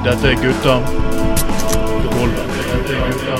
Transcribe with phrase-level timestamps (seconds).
[0.00, 0.78] Dette er gutta.
[0.80, 0.94] Dette
[2.96, 3.34] er gutta.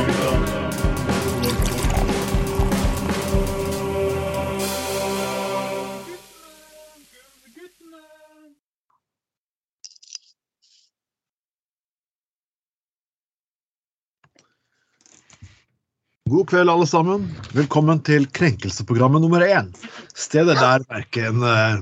[16.28, 17.24] God kveld, alle sammen.
[17.56, 19.72] Velkommen til Krenkelseprogrammet nummer én.
[20.12, 21.80] Stedet der verken eh,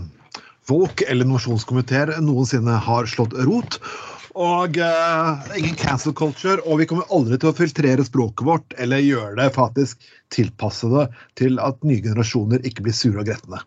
[0.70, 3.82] folk eller nominasjonskomiteer noensinne har slått rot.
[4.38, 9.02] Og uh, ingen cancel culture, og vi kommer aldri til å filtrere språket vårt eller
[9.02, 11.06] gjøre det faktisk tilpasse
[11.40, 13.58] til at nye generasjoner ikke blir sure og gretne.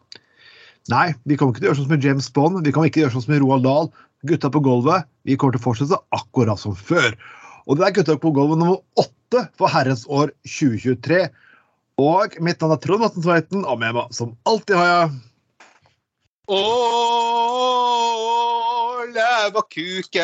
[0.92, 3.04] Nei, vi kommer ikke til å gjøre sånn som James Bond, vi kommer ikke til
[3.04, 3.92] å gjøre sånn som Roald Dahl.
[4.30, 7.18] Gutta på gulvet, vi kommer til å fortsette akkurat som før.
[7.68, 11.26] Og det er Gutta på gulvet nummer åtte for herrens år 2023.
[12.02, 15.12] Og mitt navn er Trond Vatn Tveiten, og med meg som alltid har jeg
[16.48, 17.22] Åh,
[19.70, 20.22] kuken.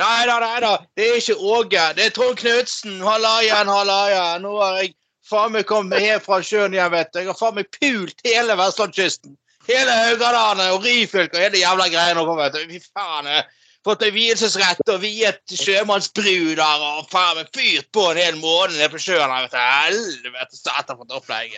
[0.00, 0.72] Nei da, nei da.
[0.96, 1.84] Det er ikke Åge.
[1.96, 3.00] Det er Trond Knutsen.
[3.04, 4.42] Halla igjen, halla igjen.
[4.46, 4.94] Nå har jeg
[5.30, 7.20] faen meg kommet helt fra sjøen igjen, vet du.
[7.20, 9.36] Jeg har faen meg pult hele vestlandskysten.
[9.68, 12.24] Hele Haugalandet og Ryfylke og hele jævla greia nå.
[12.38, 12.60] vet du.
[12.72, 13.28] Fy faen.
[13.28, 18.36] jeg har Fått en vielsesrett og viet sjømannsbruder og faen meg fyrt på en hel
[18.40, 19.32] måned nede på sjøen.
[19.32, 19.60] vet du.
[19.60, 21.54] Helvete, satan for et opplegg.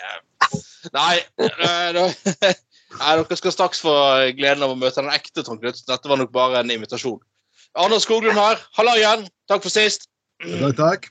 [0.95, 1.17] Nei,
[3.01, 3.93] Nei, dere skal straks få
[4.37, 5.87] gleden av å møte den ekte Trond Knutsen.
[5.89, 7.21] Dette var nok bare en invitasjon.
[7.81, 8.61] Anders Skoglund her.
[8.77, 9.25] Halla igjen.
[9.49, 10.07] Takk for sist.
[10.45, 11.09] Takk, takk.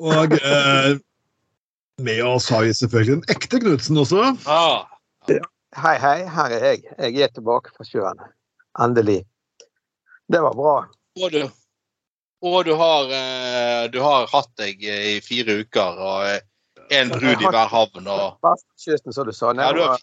[0.00, 0.92] Og eh,
[2.00, 4.30] med oss har vi selvfølgelig den ekte Knutsen også.
[4.46, 4.86] Ah.
[5.28, 6.84] Hei, hei, her er jeg.
[6.94, 8.22] Jeg er tilbake fra sjøen.
[8.80, 9.20] Endelig.
[10.30, 10.76] Det var bra.
[11.20, 11.40] Og du,
[12.46, 17.50] og du har, eh, du har hatt deg i fire uker og en brud i
[17.50, 18.06] hver havn.
[18.06, 18.38] og...
[18.46, 19.52] Vestkysten, som du sa.
[19.58, 19.96] Ja,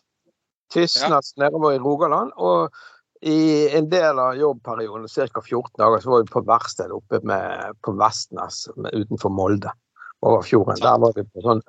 [0.73, 1.45] Tysnes, ja.
[1.45, 2.33] Nedover i Rogaland.
[2.35, 2.75] Og
[3.21, 5.41] i en del av jobbperioden, ca.
[5.41, 9.71] 14 dager, så var vi på verksted oppe med, på Vestnes utenfor Molde.
[10.27, 10.79] Over fjorden.
[10.83, 11.61] Der var vi på sånn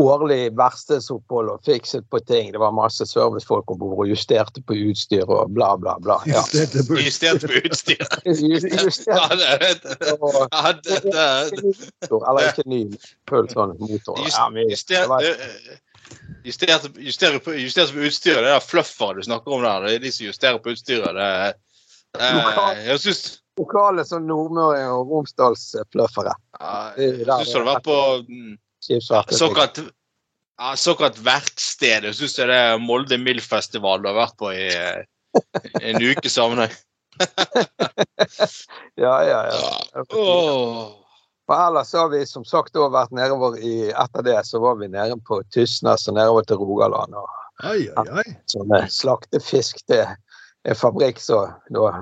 [0.00, 2.52] årlig verkstedsopphold og fikset på ting.
[2.54, 6.16] Det var masse servicefolk om bord og justerte på utstyr og bla, bla, bla.
[6.30, 6.44] Ja.
[6.54, 8.00] Justerte på- utstyr!
[8.28, 8.32] på.
[8.86, 11.74] Justerte Ja, det, og ja, det, det,
[12.06, 12.80] motor, eller ikke ny,
[13.28, 14.22] full sånn motor.
[14.28, 15.26] Ja, men, det Juster, var-
[16.46, 19.88] justert, justere på, justert på utstyret, det er fluffere du snakker om der.
[19.88, 21.18] Det er de som justerer på utstyret.
[21.18, 21.28] Det,
[22.16, 22.30] det,
[22.86, 23.24] jeg syns
[23.58, 26.34] lokale sånn Nordmøre og Romsdalsfluffere.
[26.60, 28.56] ja, jeg syns det har vært på mm,
[29.34, 29.82] såkalt
[30.58, 32.08] ja, såkalt verksted.
[32.08, 34.68] Jeg syns det er Molde Mild-festival du har vært på i
[35.82, 36.72] i en uke sammenheng.
[38.98, 40.04] Ja, ja, ja.
[40.10, 40.88] Åh.
[41.46, 44.76] For ellers så har vi som sagt òg vært nedover i Etter det så var
[44.80, 47.14] vi nede på Tysnes og nedover til Rogaland.
[47.14, 47.28] og
[47.64, 48.26] Ai, ai, ai.
[48.50, 51.92] Sånne slaktefisk til en fabrikk som da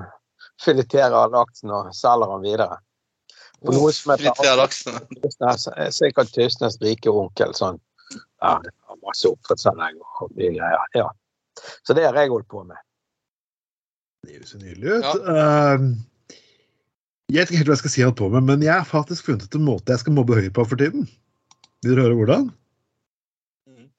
[0.63, 2.79] fileterer laksen og selger den videre.
[3.63, 4.65] For noe som heter.
[5.77, 7.55] Er sikkert Tysnes rike onkel.
[7.57, 7.79] sånn,
[8.41, 8.57] ja,
[9.05, 10.91] Masse oppdrettsanlegg og mye greier.
[10.97, 11.07] Ja.
[11.87, 12.77] Så det har jeg holdt på med.
[14.25, 15.27] Det høres jo nydelig ut.
[15.31, 15.89] Ehm,
[17.31, 19.29] jeg vet ikke helt hva jeg skal si alt på med, men jeg har faktisk
[19.29, 21.07] funnet ut en måte jeg skal mobbe Høyre på for tiden.
[21.85, 22.49] Vil dere høre hvordan?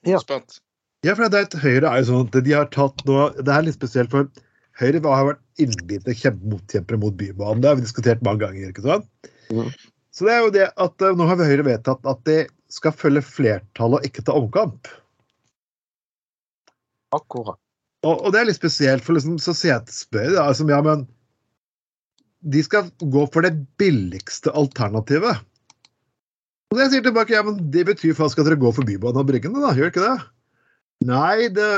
[0.07, 0.21] Ja.
[0.23, 0.61] Spent.
[1.07, 3.53] Ja, for det er et Høyre er jo sånn at de har tatt nå Det
[3.55, 4.27] er litt spesielt, for
[4.79, 7.63] Høyre har vært innbitte kjempemotkjempere mot Bybanen.
[7.63, 8.71] Det har vi diskutert mange ganger.
[8.71, 9.09] ikke sant?
[9.51, 9.73] Mm.
[10.15, 12.39] Så det er jo det at eh, nå har vi Høyre vedtatt at de
[12.73, 14.91] skal følge flertallet og ikke ta omkamp.
[17.17, 17.59] Akkurat.
[18.07, 20.67] Og, og det er litt spesielt, for liksom, så sier jeg til spør, da, altså,
[20.71, 21.07] ja, men
[22.47, 25.41] de skal gå for det billigste alternativet.
[26.69, 29.31] Og jeg sier tilbake, ja, men det betyr faktisk at dere går for Bybanen og
[29.31, 30.17] Bryggene, da, gjør ikke det?
[31.09, 31.69] Nei, det,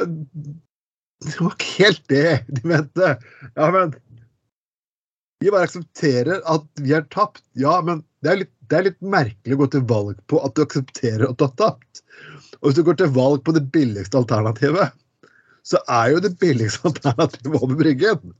[1.24, 3.10] det var ikke helt det de mente.
[3.54, 3.92] Ja, men
[5.40, 7.42] vi bare aksepterer at vi har tapt.
[7.58, 10.56] Ja, men det er litt, det er litt merkelig å gå til valg på at
[10.56, 12.02] du aksepterer at du har tapt.
[12.60, 14.96] Og hvis du går til valg på det billigste alternativet,
[15.64, 18.34] så er jo det billigste alternativet over Bryggen.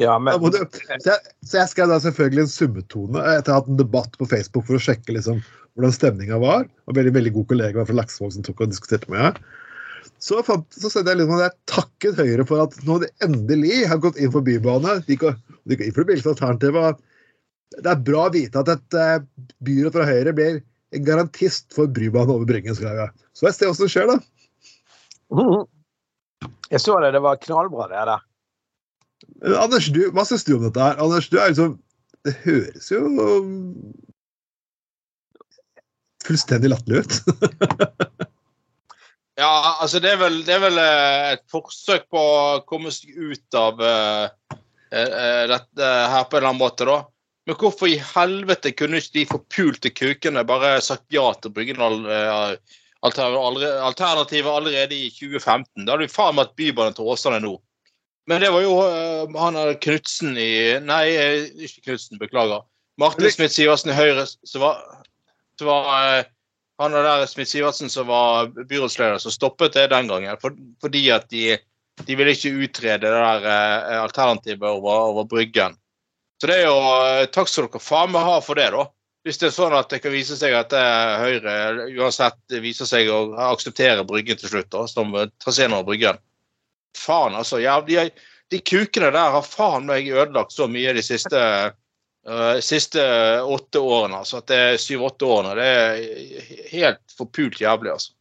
[0.00, 3.60] Ja, men du, så, jeg, så jeg skrev da selvfølgelig en summetone etter å ha
[3.60, 5.42] hatt en debatt på Facebook for å sjekke liksom
[5.76, 6.64] hvordan stemninga var.
[6.88, 9.42] Og veldig veldig god kollega fra Laksevåg som tok og diskuterte med meg.
[10.22, 13.98] Så, fant, så jeg liksom at jeg takket Høyre for at nå de endelig har
[14.02, 15.00] gått inn for bybane.
[15.08, 15.34] De går,
[15.66, 17.00] de går inn for det billigste alternativet.
[17.74, 19.24] Det er bra å vite at et eh,
[19.66, 20.60] byråd fra Høyre blir
[20.92, 22.76] en garantist for brybane over Bryggen.
[22.78, 23.14] skrev jeg.
[23.34, 24.18] Så jeg ser hva som skjer, da.
[26.70, 28.28] Jeg så det, det var knallbra, det der.
[29.58, 31.02] Anders, du, hva syns du om dette her?
[31.02, 31.78] Anders, du er liksom
[32.22, 33.02] Det høres jo
[36.22, 37.14] fullstendig latterlig ut.
[39.42, 43.16] Ja, altså det er vel, det er vel eh, et forsøk på å komme seg
[43.16, 44.58] ut av uh,
[44.92, 47.00] dette her på en eller annen måte, da.
[47.48, 52.52] Men hvorfor i helvete kunne ikke de forpulte kukene bare sagt ja til Bryggendal uh,
[53.02, 55.88] alternativet allerede i 2015?
[55.88, 57.56] Da hadde vi faen meg hatt Bybanen til Åsane nå.
[58.30, 58.76] Men det var jo
[59.34, 60.52] han Knutsen i
[60.86, 61.06] Nei,
[61.66, 62.62] ikke Knutsen, beklager.
[63.00, 64.78] Martin Smith Sivertsen i Høyre som var,
[65.58, 66.28] som var
[66.80, 70.40] eh, og der Smith Sivertsen som var byrådsleder, som stoppet det den gangen.
[70.40, 71.58] For, fordi at de,
[72.06, 75.76] de ville ikke utrede det der eh, alternativet over, over Bryggen.
[76.42, 78.88] Så det er jo eh, Takk skal dere faen meg ha for det, da.
[79.22, 81.54] Hvis det er sånn at det kan vise seg at eh, Høyre
[81.94, 83.20] uansett viser seg å
[83.52, 86.18] akseptere Bryggen til slutt, da, som eh, traseen over Bryggen.
[86.98, 87.60] Faen, altså.
[87.62, 88.08] Ja, de,
[88.50, 91.38] de kukene der har faen meg ødelagt så mye de siste
[92.28, 93.02] eh, siste
[93.42, 94.22] åtte årene.
[94.22, 95.54] altså at det er Syv-åtte årene.
[95.58, 98.12] Det er helt forpult jævlig, altså.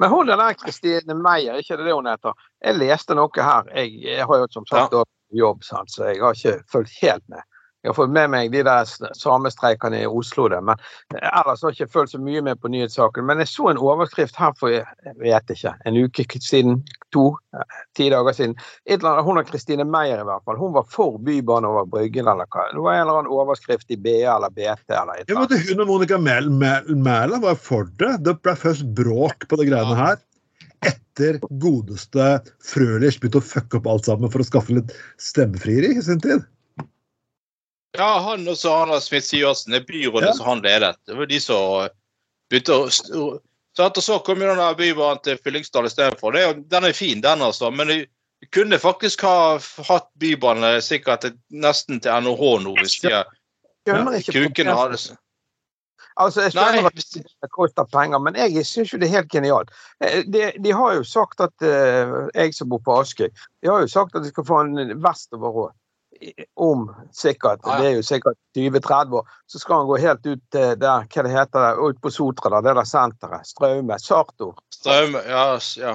[0.00, 2.32] Men hun der Kristine Meyer, ikke det det hun heter?
[2.64, 3.66] Jeg leste noe her.
[3.76, 5.02] Jeg, jeg har jo som sagt ja.
[5.36, 7.44] jobb, så jeg har ikke fulgt helt med.
[7.80, 10.60] Jeg har fått med meg de der samestreikene i Oslo, Der.
[10.60, 10.76] men
[11.16, 13.24] ellers har jeg ikke følt så mye med på nyhetssaken.
[13.24, 16.82] Men jeg så en overskrift her for jeg vet ikke, en uke siden,
[17.16, 17.30] to,
[17.96, 18.54] ti dager siden.
[18.84, 20.60] Annet, hun og Kristine Meyer i hvert fall.
[20.60, 22.68] Hun var for bybane over Bryggen eller hva.
[22.74, 25.66] Det var en eller annen overskrift i BA eller BT eller et eller annet.
[25.72, 28.18] Hun og Monica Mæland var for det.
[28.28, 30.20] Det ble først bråk på de greiene her.
[30.84, 32.28] Etter godeste
[32.64, 36.44] Frølich begynte å fucke opp alt sammen for å skaffe litt stemmefrieri i sin tid.
[37.98, 40.34] Ja, han og så han Smith Sivertsen, det byrådet ja.
[40.38, 40.96] som han ledet.
[41.06, 41.88] Det var de som
[42.50, 43.38] begynte å
[43.76, 46.34] så etter så kom jo den der bybanen til Fyllingsdal istedenfor.
[46.70, 47.70] Den er fin, den, altså.
[47.70, 53.22] Men vi kunne faktisk ha hatt bybane sikkert nesten til NHH nå, hvis de
[54.32, 55.18] kukene hadde
[56.20, 56.90] Altså, Jeg skjønner Nei.
[56.90, 59.70] at det koster penger, men jeg syns jo det er helt genialt.
[60.02, 63.30] De, de har jo sagt at jeg som bor på Askøy,
[63.62, 65.70] de har jo sagt at de skal få en vestover òg
[66.60, 66.86] om
[67.16, 70.76] sikkert, det er jo sikkert 20-30 år, så skal han gå helt ut der,
[71.08, 73.48] hva det heter, ut på Sotra, der, det der senteret.
[73.48, 73.98] Straume.
[73.98, 74.58] Sartor.
[74.74, 75.44] Straume, ja.
[75.80, 75.94] ja.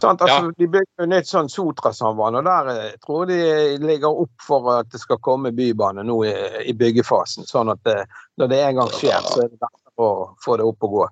[0.00, 0.52] Sånn, altså, ja.
[0.56, 3.40] De bygger jo nytt sånn Sotra-samband, og der jeg eh, tror de
[3.82, 6.32] ligger opp for at det skal komme bybane nå i,
[6.70, 7.48] i byggefasen.
[7.48, 7.98] Sånn at det,
[8.40, 10.10] når det en gang skjer, så er det lettere å
[10.40, 11.08] få det opp og gå.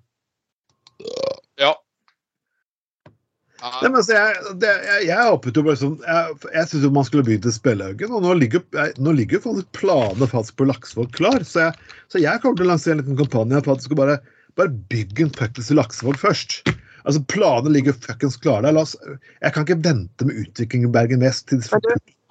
[3.58, 7.06] Nei, men altså, jeg, det, jeg, jeg håpet jo bare sånn Jeg, jeg syns man
[7.08, 11.10] skulle begynt i Spellhaugen, og nå ligger, jeg, nå ligger faktisk planene faktisk på Laksevåg
[11.16, 11.42] klar.
[11.46, 14.00] Så jeg, så jeg kommer til å lansere en liten kampanje for at du skal
[14.02, 14.18] bare,
[14.60, 16.60] bare bygge en fuckings Laksevåg først.
[17.08, 18.78] Altså, Planene ligger fuckings klare der.
[18.78, 18.94] Oss,
[19.42, 21.62] jeg kan ikke vente med utvikling i Bergen Vest til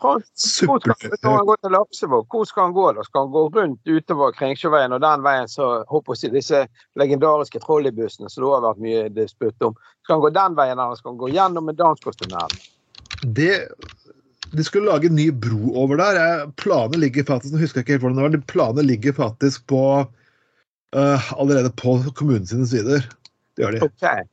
[0.02, 2.26] hvor skal han gå til Lapsevåg?
[2.30, 2.86] Hvor skal han gå?
[2.94, 3.04] da?
[3.08, 6.64] Skal han gå rundt utover Kringsjåveien og den veien så håper jeg, disse
[7.00, 9.78] legendariske trolleybussene som det har vært mye disputt om?
[10.06, 12.62] Skal han gå den veien, eller skal han gå gjennom Dalsgårdstunnelen?
[13.26, 13.54] Det
[14.52, 16.48] de skulle lage en ny bro over der.
[16.62, 19.84] Planene ligger faktisk nå husker jeg ikke helt hvordan det var, planene ligger faktisk på
[20.96, 23.04] uh, allerede på kommunens sider.
[23.58, 23.90] Det gjør de.
[23.90, 24.24] Okay.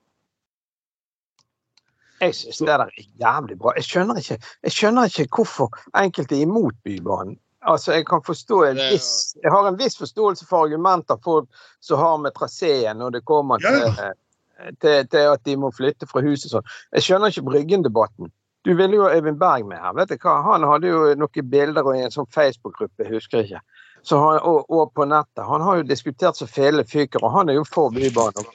[2.20, 3.72] Jeg syns det der er jævlig bra.
[3.76, 7.38] Jeg skjønner, ikke, jeg skjønner ikke hvorfor enkelte er imot Bybanen.
[7.64, 11.48] Altså, jeg kan forstå en viss Jeg har en viss forståelse for argumenter folk
[11.80, 13.86] som har med traseen når det kommer til,
[14.80, 16.66] til, til, at de må flytte fra huset sånn.
[16.92, 18.32] Jeg skjønner ikke Bryggen-debatten.
[18.64, 19.92] Du ville jo Øyvind Berg med her.
[19.96, 20.38] vet du hva?
[20.52, 23.60] Han hadde jo noen bilder i en sånn Facebook-gruppe, jeg husker ikke.
[24.10, 25.44] Han, og, og, på nettet.
[25.48, 28.48] Han har jo diskutert så fele fyker, og han er jo for bybaner.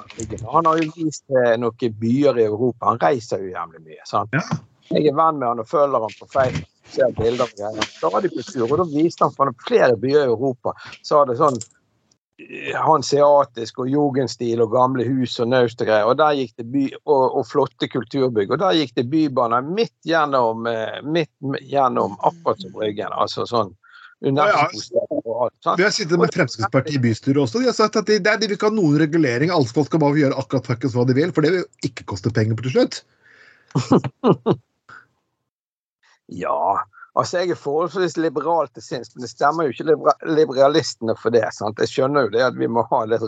[0.53, 2.91] Han har jo vist til noen byer i Europa.
[2.91, 4.03] Han reiser jo jævlig mye.
[4.05, 4.35] sant?
[4.37, 4.59] Ja.
[4.89, 6.69] Jeg er venn med han og følger han på Facebook.
[6.89, 8.21] ser bilder og greier.
[8.21, 10.73] De på tur, og da viste han for flere byer i Europa.
[11.05, 11.59] Så hadde sånn
[12.41, 16.09] eh, hanseatisk og jugendstil og gamle hus og naust og greier.
[16.09, 18.55] Og der gikk det by, og, og, flotte kulturbygg.
[18.55, 23.13] Og der gikk det bybaner midt gjennom, eh, midt gjennom akkurat som Bryggen.
[23.13, 23.75] Altså sånn
[25.29, 27.61] ja, Vi har sittet med Fremskrittspartiet i bystyret også.
[27.61, 29.53] De har sagt at de, de vil ikke ha noen regulering.
[29.53, 32.07] Alle folk skal bare gjøre akkurat fuckings hva de vil, for det vil jo ikke
[32.13, 33.01] koste penger på til slutt.
[36.43, 36.59] ja,
[37.13, 39.97] altså jeg er forholdsvis liberal til sinns, men det stemmer jo ikke
[40.29, 41.45] liberalistene for det.
[41.57, 41.81] sant?
[41.83, 43.25] Jeg skjønner jo det at vi må ha litt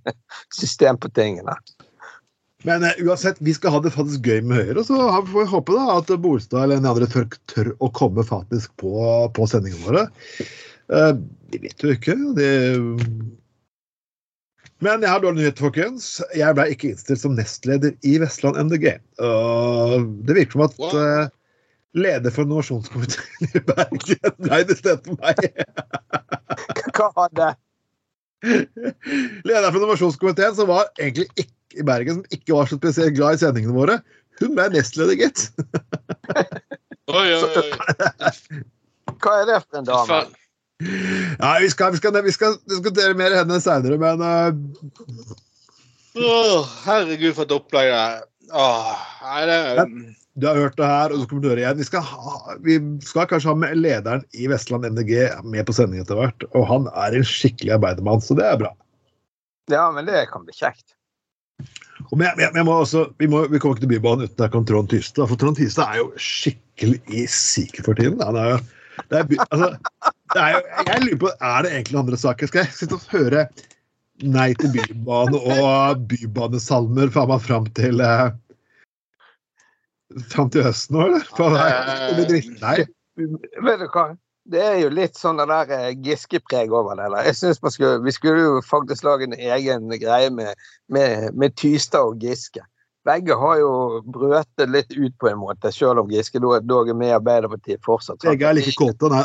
[0.60, 1.56] system på tingene.
[2.62, 4.84] Men uh, uansett, vi skal ha det faktisk gøy med Høyre.
[4.84, 4.96] Så
[5.30, 8.92] får vi håpe da at Bolstad eller en andre tør, tør å komme faktisk på,
[9.36, 10.04] på sendingene våre.
[10.90, 11.14] Uh,
[11.54, 12.16] vet jo ikke.
[12.36, 12.50] Det...
[14.80, 16.08] Men jeg har dårlig nyhet, folkens.
[16.36, 18.94] Jeg ble ikke innstilt som nestleder i Vestland MDG.
[19.20, 21.28] Uh, det virker som at uh,
[21.98, 25.44] leder for innovasjonskomiteen i Bergen ble det stedet for meg.
[26.96, 27.52] Hva var det?
[29.44, 33.36] Leder for innovasjonskomiteen, som var egentlig ikke i Bergen som ikke var så spesielt glad
[33.36, 34.00] i sendingene våre,
[34.40, 35.50] hun ble nestleder, gitt.
[37.18, 38.62] oi, oi, oi.
[39.20, 40.20] Hva er det for en dame?
[40.80, 45.34] Ja, vi skal, vi skal, vi skal diskutere mer henne seinere, men uh...
[46.20, 48.24] Åh, herregud, for et opplegg det er.
[48.50, 51.80] Åh, nei, det du har hørt det her, og du kommer til å høre igjen.
[51.80, 55.12] Vi skal, ha, vi skal kanskje ha med lederen i Vestland MDG
[55.44, 56.46] med på sending etter hvert.
[56.54, 58.70] Og han er en skikkelig arbeidermann, så det er bra.
[59.72, 60.94] Ja, men det kan bli kjekt.
[62.08, 64.60] Og men men jeg, jeg må også, vi, må, vi kommer ikke til Bybanen uten
[64.60, 65.28] å Trond Tystad.
[65.28, 68.22] For Trond Tystad er jo skikkelig i siket for tiden.
[68.24, 68.60] Han er jo,
[69.08, 69.68] det er, altså,
[70.34, 72.50] det er jeg lurer på, er det egentlig andre saker?
[72.50, 73.48] Skal jeg sitte og høre
[74.20, 78.26] Nei til bybane og bybanesalmer faen meg fram til eh,
[80.28, 81.28] Fram til høsten nå, eller?
[81.38, 82.74] Faen, det blir nei.
[83.64, 84.10] Vet du hva?
[84.50, 87.06] Det er jo litt sånn det der eh, Giske-preg over det.
[87.14, 87.28] der.
[87.28, 92.12] Jeg synes skulle, Vi skulle jo faktisk lage en egen greie med, med, med Tystad
[92.12, 92.64] og Giske.
[93.08, 93.70] Begge har jo
[94.12, 98.20] brøtet litt ut på en måte, selv om Giske dog er med i Arbeiderpartiet fortsatt.
[98.26, 99.08] Begge er like kåte.
[99.08, 99.24] Nei.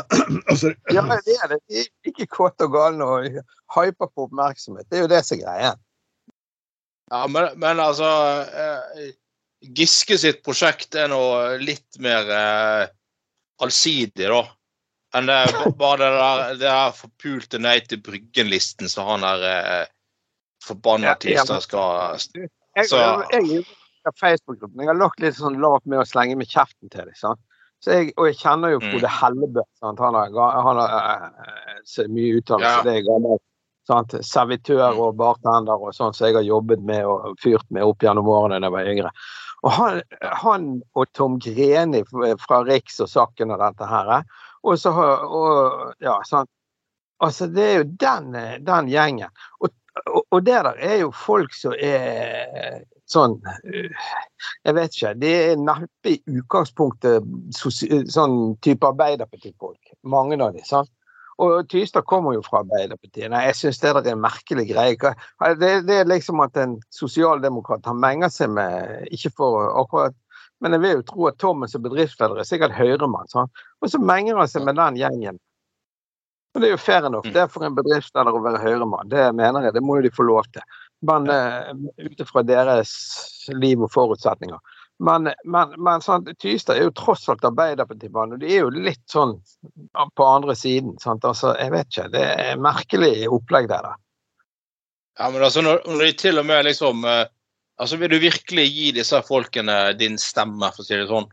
[0.96, 1.58] Ja, det er det.
[1.68, 3.28] De er ikke kåte og galne og
[3.76, 4.88] hyper på oppmerksomhet.
[4.88, 5.74] Det er jo det som er greia.
[7.12, 8.08] Ja, men, men altså
[8.48, 9.12] eh,
[9.76, 11.20] Giske sitt prosjekt er nå
[11.60, 12.86] litt mer eh,
[13.62, 14.42] allsidig, da.
[15.16, 15.42] Enn det
[15.78, 19.84] bare det der, det der forpulte Nei til Bryggen-listen som han der eh,
[20.64, 22.98] forbanna Ja, ja, skal Jeg, Så-
[23.32, 23.64] jeg, jeg,
[24.20, 24.80] Facebook-gruppen.
[24.84, 27.36] Jeg har lagt litt sånn lavt med å slenge med kjeften til dem.
[27.86, 28.90] jeg, og jeg kjenner jo Mm.
[28.92, 29.62] Frode Hellebø.
[29.80, 29.98] Sant?
[29.98, 30.30] Han har,
[30.62, 30.78] har
[31.26, 32.76] eh, så mye utdannelse.
[32.76, 32.82] Ja.
[32.82, 33.38] Det er gammel
[33.86, 34.10] sant?
[34.26, 38.26] servitør og bartender og sånn som jeg har jobbet med og fyrt med opp gjennom
[38.26, 39.10] årene da jeg var yngre.
[39.64, 42.02] Og han, han og Tom Greni
[42.46, 44.10] fra Riks og Sakken og dette her.
[44.18, 44.22] eh,
[44.64, 46.48] Og så og, Ja, sant.
[47.22, 49.30] Altså, det er jo den, eh, den gjengen.
[49.60, 49.70] Og,
[50.04, 55.14] og, det der er jo folk som er sånn Jeg vet ikke.
[55.22, 59.94] Det er neppe i utgangspunktet sånn type Arbeiderpartifolk.
[60.02, 60.64] Mange av dem.
[60.66, 60.90] sant?
[61.42, 63.28] Og Tystad kommer jo fra Arbeiderpartiet.
[63.32, 65.14] Nei, jeg syns det er en merkelig greie.
[65.60, 70.16] Det, det er liksom at en sosialdemokrat har menga seg med Ikke for akkurat
[70.64, 73.28] Men jeg vil jo tro at Thomas som bedriftsleder er sikkert høyremann.
[73.28, 73.52] sant?
[73.84, 75.40] Og så menger han seg med den gjengen.
[76.56, 77.26] Og det er jo fair enough.
[77.28, 79.10] Det er for en bedriftsleder å være høyremann.
[79.12, 79.76] Det mener jeg.
[79.76, 80.64] Det må jo de få lov til.
[81.04, 81.68] Men uh,
[82.00, 82.94] ut ifra deres
[83.52, 84.56] liv og forutsetninger.
[85.04, 86.30] Men, men, men sant?
[86.40, 89.36] Tystad er jo tross alt Arbeiderpartimann, og de er jo litt sånn
[89.92, 90.96] på andre siden.
[91.02, 91.28] Sant?
[91.28, 92.08] Altså, jeg vet ikke.
[92.16, 93.92] Det er merkelig opplegg, der.
[95.20, 97.24] Ja, men altså, når, når de til og med liksom uh,
[97.76, 101.26] Altså, vil du virkelig gi disse folkene din stemme, for å si det sånn?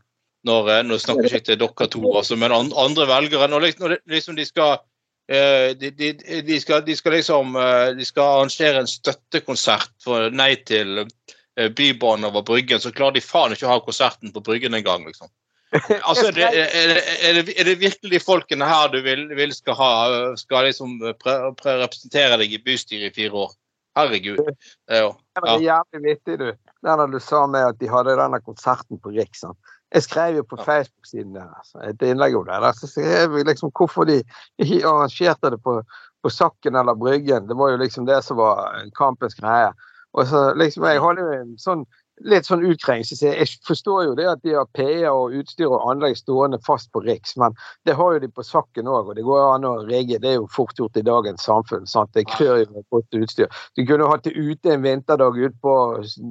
[0.44, 3.48] Når, uh, nå snakker ikke til dere to, altså, men andre velgere.
[3.48, 4.82] Når, liksom- når de, liksom de skal
[5.26, 10.50] de, de, de, skal, de skal liksom eh, De skal arrangere en støttekonsert for nei
[10.68, 14.76] til eh, Bybanen over Bryggen, så klarer de faen ikke å ha konserten på Bryggen
[14.76, 15.32] engang, liksom.
[16.08, 19.54] Altså, det, er, det, er, det, er det virkelig de folkene her du vil, vil
[19.56, 19.92] skal ha
[20.38, 23.56] Skal liksom pre å representere deg i bystyret i fire år?
[23.98, 24.38] Herregud.
[24.86, 26.48] Det er jo Det var jævlig vittig, du.
[26.84, 29.44] Den der du sa med at de hadde denne konserten på Riks.
[29.92, 32.60] Jeg skrev jo på Facebook-siden deres et innlegg om det.
[32.64, 34.22] Der så skrev jeg liksom hvorfor de
[34.58, 35.80] ikke arrangerte det på,
[36.22, 37.48] på Sakken eller Bryggen.
[37.48, 39.70] Det var jo liksom det som var kampens greie.
[40.14, 41.86] Og så liksom, Jeg hadde jo en sånn
[42.22, 42.62] litt sånn.
[43.04, 46.90] Så jeg forstår jo det at de har PA og utstyr og anlegg stående fast
[46.94, 49.74] på Riks, men det har jo de på Sakken òg, og det går an å
[49.88, 50.20] rigge.
[50.22, 51.88] Det er jo fort gjort i dagens samfunn.
[51.90, 52.12] sant?
[52.14, 53.50] Det klør jo med godt utstyr.
[53.76, 55.74] Du kunne hatt det ute en vinterdag ute på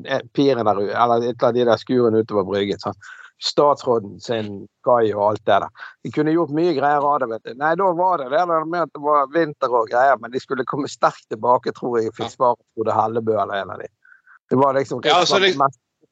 [0.06, 2.80] eh, piren der eller et av de der skurene utover Bryggen.
[2.80, 3.12] sant?
[3.44, 5.88] Statsråden sin kai og alt det der.
[6.04, 7.28] De kunne gjort mye greier av det.
[7.34, 7.54] vet du.
[7.60, 10.68] Nei, da var det det med at det var vinter og greier, men de skulle
[10.70, 12.14] komme sterkt tilbake, tror jeg.
[12.16, 13.90] Fikk svar fra Frode Hellebø eller en av de.
[14.50, 15.56] Det var liksom Ja, altså, det,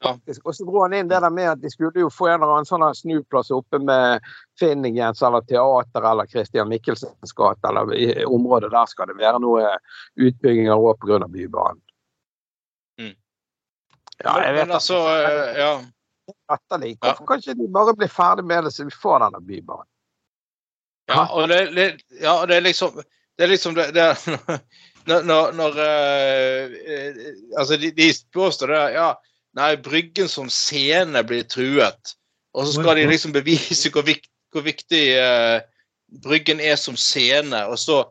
[0.03, 0.45] faktisk.
[0.45, 2.55] Og så dro han inn det der med at de skulle jo få en eller
[2.55, 4.25] annen sånn snuplass oppe med
[4.59, 9.75] Finningens eller teater eller Christian Michelsens gate, eller i området der skal det være noe
[10.17, 11.27] utbygginger òg pga.
[11.31, 11.81] Bybanen.
[12.99, 13.15] Mm.
[14.23, 15.73] Ja, jeg vet men altså eh, Ja.
[16.51, 16.95] Latterlig.
[17.01, 19.87] Hvorfor kan ikke de bare bli ferdig med det så vi får denne bybanen?
[21.09, 21.85] Ja, og det, det,
[22.21, 24.05] ja, det er liksom Det er liksom det, det
[25.09, 27.15] Når, når, når eh,
[27.57, 29.09] Altså, de, de påstår det Ja,
[29.57, 32.13] nei, Bryggen som scene blir truet.
[32.53, 35.59] Og så skal de liksom bevise hvor, vik, hvor viktig eh,
[36.23, 38.01] Bryggen er som scene, og så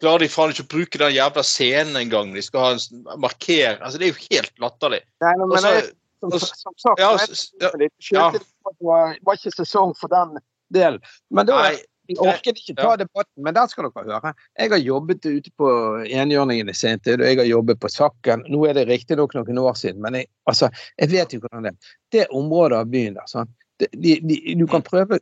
[0.00, 2.30] klarer de faen ikke å bruke den jævla scenen engang.
[2.34, 5.00] De skal ha en s- marker Altså, det er jo helt latterlig.
[5.20, 5.72] Nei, men, Også,
[6.20, 8.42] som, som sagt, ja, det
[8.84, 10.36] var, var ikke sesong for den
[10.74, 11.00] delen.
[11.34, 11.78] Men da Nei,
[12.10, 14.32] jeg orket ikke ta debatten, men den skal dere høre.
[14.58, 15.70] Jeg har jobbet ute på
[16.08, 18.42] enhjørningen i sin tid, og jeg har jobbet på Sakken.
[18.50, 21.74] Nå er det riktignok noen år siden, men jeg, altså, jeg vet jo hvordan det
[21.74, 21.96] er.
[22.16, 25.20] Det området av byen der, sånn, de, de, Du kan prøve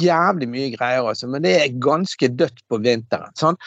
[0.00, 3.34] jævlig mye greier, altså, men det er ganske dødt på vinteren.
[3.38, 3.60] sant?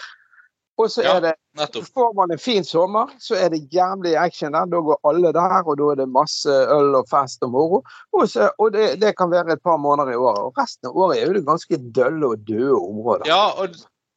[0.77, 1.15] Og så Ja.
[1.15, 1.85] er det Nettopp.
[1.93, 4.65] Får man en fin sommer, så er det jævlig action der.
[4.65, 7.83] Da går alle der, og da er det masse øl og fest og moro.
[8.11, 10.41] Og, så, og det, det kan være et par måneder i året.
[10.43, 13.23] Og resten av året er jo det ganske dølle og døde områder.
[13.31, 13.69] Ja, og,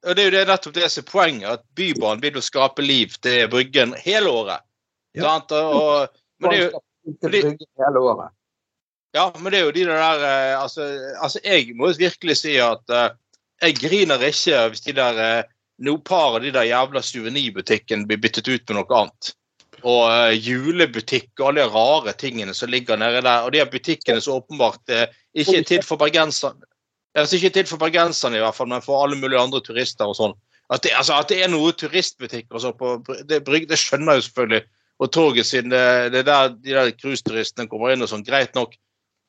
[0.02, 1.48] og det er jo det, nettopp det som er poenget.
[1.52, 4.66] At Bybanen vil jo skape liv til Bryggen hele året.
[5.14, 5.22] Ja.
[5.28, 5.54] Sant?
[5.54, 6.08] Og,
[6.40, 6.82] men det er jo
[7.22, 7.32] Til
[7.78, 8.34] hele året.
[9.16, 10.84] Ja, men det er jo de der eh, altså,
[11.22, 13.08] altså, jeg må virkelig si at uh,
[13.62, 15.44] jeg griner ikke hvis de der eh,
[15.78, 19.35] no parer de der jævla suvenirbutikken blir byttet ut med noe annet.
[19.87, 23.47] Og uh, julebutikk og alle de rare tingene som ligger nede der.
[23.47, 25.06] Og de butikkene som åpenbart uh,
[25.38, 26.66] ikke er til for bergenserne.
[27.14, 30.18] Altså, ikke til for bergenserne i hvert fall, men for alle mulige andre turister og
[30.18, 30.35] sånn.
[30.68, 32.99] At det, altså, at det er noe turistbutikker og sånn på
[33.30, 34.66] det, det skjønner jeg jo selvfølgelig.
[34.99, 35.80] Og toget siden det,
[36.12, 38.75] det er der de der cruiseturistene kommer inn og sånn, greit nok.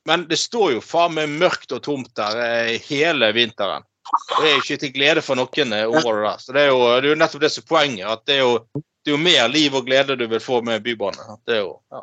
[0.08, 3.86] Men det står jo faen meg mørkt og tomt der eh, hele vinteren.
[4.10, 6.38] Det er ikke til glede for noen eh, områder der.
[6.42, 8.06] Så det er jo, det er nettopp det som er poenget.
[8.10, 10.82] At det er, jo, det er jo mer liv og glede du vil få med
[10.82, 11.36] bybane.
[11.46, 12.02] Det er jo ja.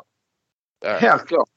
[0.80, 1.50] Det er- Helt klart.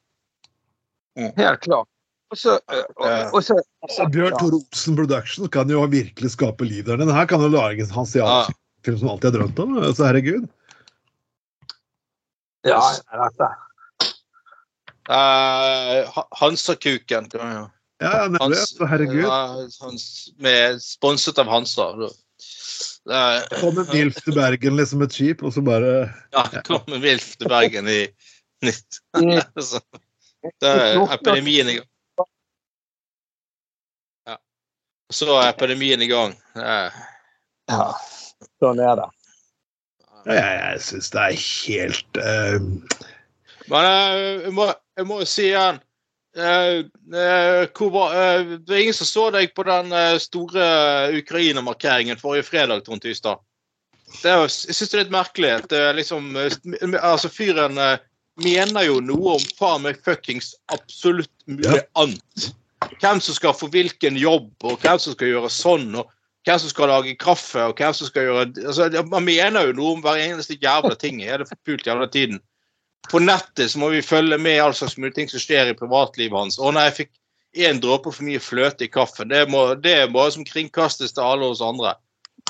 [1.20, 1.32] Mm.
[1.38, 1.88] Helt klart.
[2.32, 2.54] Og så,
[2.96, 3.58] og, og så
[4.00, 6.96] Og Bjørn Tore Olsen Production kan jo virkelig skape liv der.
[7.02, 8.56] Denne her kan jo lage en hansiansk Ja.
[8.88, 9.76] film som alltid har drømt om.
[9.94, 10.48] Så herregud.
[12.64, 12.80] Ja,
[13.12, 13.50] dette.
[15.10, 17.28] Eh, Ha- Hansakuken.
[17.34, 17.70] jo-
[18.02, 18.26] Ja.
[18.42, 19.22] Hans, herregud.
[19.24, 20.06] ja, hans,
[20.42, 21.86] med Sponset av Hansa.
[23.06, 25.92] Det er- Kommer Milf til Bergen liksom et skip, og så bare
[26.34, 28.00] Ja, kommer Wilf til Bergen i
[28.66, 29.02] nytt.
[30.62, 31.88] Det er epidemien i gang.
[34.28, 34.38] Ja.
[35.14, 36.34] Så er epidemien i gang.
[36.56, 36.94] Er-
[37.70, 37.92] Ja,
[38.60, 39.06] sånn er det.
[40.26, 42.58] Ja, jeg, jeg syns det er helt uh...
[43.72, 44.66] Men eh, jeg må,
[44.98, 45.78] jeg må si igjen
[46.38, 50.66] eh, uh, hvor var, eh, Det er ingen som så deg på den eh, store
[51.18, 53.42] Ukraina-markeringen forrige fredag, Trond Tystad.
[54.22, 56.56] Det er, jeg syns det er litt merkelig det er liksom eh,
[57.00, 58.00] Altså, fyren eh,
[58.44, 62.52] mener jo noe om faen meg fuckings absolutt mulig annet.
[63.02, 66.10] Hvem som skal få hvilken jobb, og hvem som skal gjøre sånn, og
[66.48, 69.98] hvem som skal lage kaffe, og hvem som skal gjøre altså, Man mener jo noe
[69.98, 72.42] om hver eneste jævla ting i hele forpult jævla tiden
[73.10, 75.78] på nettet så må vi følge med i all slags mulige ting som skjer i
[75.78, 76.60] privatlivet hans.
[76.60, 77.12] Å nei, jeg fikk
[77.66, 79.32] én dråpe for mye fløte i kaffen.
[79.32, 81.96] Det må, det bare som kringkastes til alle oss andre.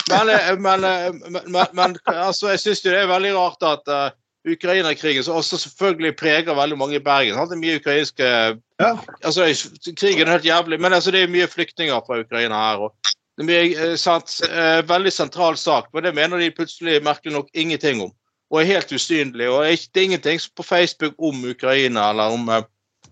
[0.10, 3.66] Men, eh, men, eh, men, men, men altså, jeg syns jo det er veldig rart
[3.68, 4.10] at uh,
[4.50, 7.52] Ukraina-krigen, som også selvfølgelig preger veldig mange i Bergen sant?
[7.52, 8.30] Det er mye ukrainske
[8.82, 8.92] Ja.
[9.24, 9.46] altså,
[9.94, 12.88] Krigen er helt jævlig, men altså, det er mye flyktninger fra Ukraina her.
[12.88, 14.34] og det er mye, sant,
[14.90, 18.12] veldig sentral sak, men det mener de plutselig merkelig nok ingenting om
[18.52, 19.48] og er helt usynlig.
[19.50, 22.64] og Det er ingenting på Facebook om Ukraina eller om, eh,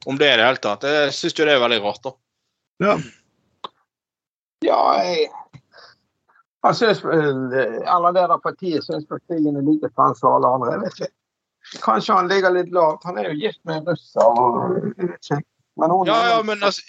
[0.05, 0.83] om det i det hele tatt.
[0.83, 2.03] Jeg syns jo det er veldig rart.
[2.03, 2.11] da.
[2.85, 2.97] Ja.
[4.63, 5.29] Ja, jeg
[6.63, 10.71] Han syns Eller det der partiet syns krigen er like fæl som alle andre.
[10.73, 11.13] Jeg vet ikke.
[11.83, 13.03] Kanskje han ligger litt lavt.
[13.05, 14.21] Han er jo gift med en russer.
[14.21, 15.43] og jeg vet ikke.
[15.77, 16.81] Men hun Ja, ja, men altså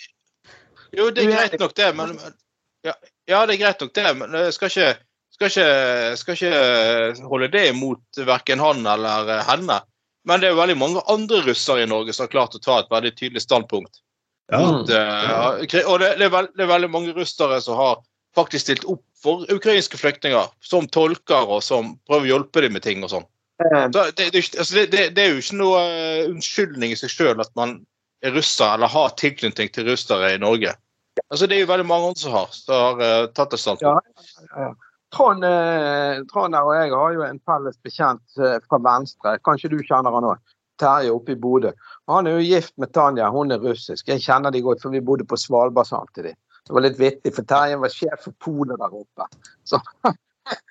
[0.98, 2.34] Jo, det er greit nok, det, men men-
[2.84, 2.92] ja,
[3.28, 4.98] ja, det er greit nok, det, men jeg skal ikke,
[5.40, 9.81] skal ikke, skal ikke holde det imot verken han eller eh, henne.
[10.29, 12.81] Men det er jo veldig mange andre russere i Norge som har klart å ta
[12.81, 14.03] et veldig tydelig standpunkt.
[14.53, 14.61] ja.
[14.61, 18.03] Mot, uh, og det, det, er veld, det er veldig mange russere som har
[18.37, 22.85] faktisk stilt opp for ukrainske flyktninger, som tolker og som prøver å hjelpe dem med
[22.85, 23.26] ting og sånn.
[23.64, 27.00] Eh, Så det, det, altså det, det, det er jo ikke noe eh, unnskyldning i
[27.00, 27.81] seg sjøl at man
[28.24, 30.74] er russer eller har tilknytning til russere i Norge.
[31.29, 34.09] Altså Det er jo veldig mange andre som har, som har uh, tatt et standpunkt.
[34.24, 34.46] Ja.
[34.55, 39.37] ja, eh, Trond her og jeg har jo en felles bekjent eh, fra Venstre.
[39.46, 40.55] Kanskje du kjenner han òg?
[40.81, 41.73] Terje oppe i Bodø.
[42.09, 44.09] Han er jo gift med Tanja, hun er russisk.
[44.09, 46.33] Jeg kjenner de godt, for vi bodde på Svalbard samtidig.
[46.66, 49.27] Det var litt vittig, for Terje var sjef for polet der oppe.
[49.68, 49.81] Så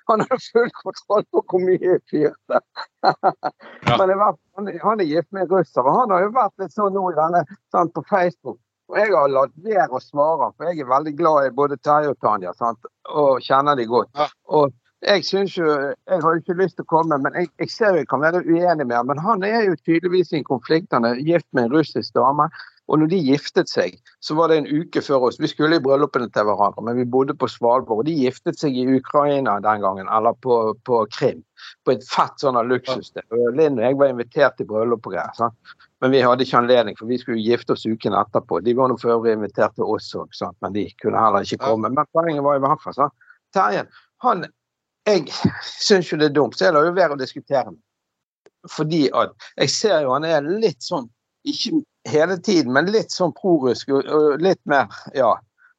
[0.09, 2.63] han hadde full kontroll på hvor mye jeg fyrte.
[3.99, 4.15] Men
[4.55, 7.19] han er gift med en russer, og han har jo vært litt sånn nå i
[7.19, 7.43] denne,
[7.75, 8.59] sånn på Facebook.
[8.89, 12.13] Og jeg har latt være å svare, for jeg er veldig glad i både Terje
[12.13, 12.53] og Tanja.
[12.57, 12.89] Sant?
[13.13, 14.09] Og kjenner de godt.
[14.17, 14.25] Ja.
[14.49, 14.73] Og
[15.05, 15.67] jeg syns jo,
[16.09, 18.41] jeg har ikke lyst til å komme, men jeg, jeg ser jo jeg kan være
[18.47, 19.11] uenig med ham.
[19.11, 20.89] Men han er jo tydeligvis i en konflikt.
[20.95, 22.49] Han er gift med en russisk dame.
[22.89, 25.37] Og når de giftet seg, så var det en uke før oss.
[25.41, 28.01] Vi skulle i bryllupene til hverandre, men vi bodde på Svalbard.
[28.01, 30.57] Og de giftet seg i Ukraina den gangen, eller på,
[30.89, 31.43] på Krim.
[31.85, 33.25] På et fett sånn luksussted.
[33.57, 35.35] Linn og jeg var invitert til bryllup og greier.
[35.37, 35.77] sant?
[36.01, 38.61] Men vi hadde ikke anledning, for vi skulle gifte oss uken etterpå.
[38.65, 41.91] De var nå for øvrig invitert til oss òg, men de kunne heller ikke komme.
[41.91, 43.13] Men poenget var i hvert fall sånn.
[43.53, 43.85] Terje,
[44.25, 44.47] han
[45.07, 45.29] Jeg
[45.65, 47.79] syns jo det er dumt, så jeg lar jo være å diskutere med
[48.69, 51.07] Fordi at jeg ser jo han er litt sånn
[51.47, 55.35] ikke hele tiden, men litt sånn prorusk og, litt mer ja,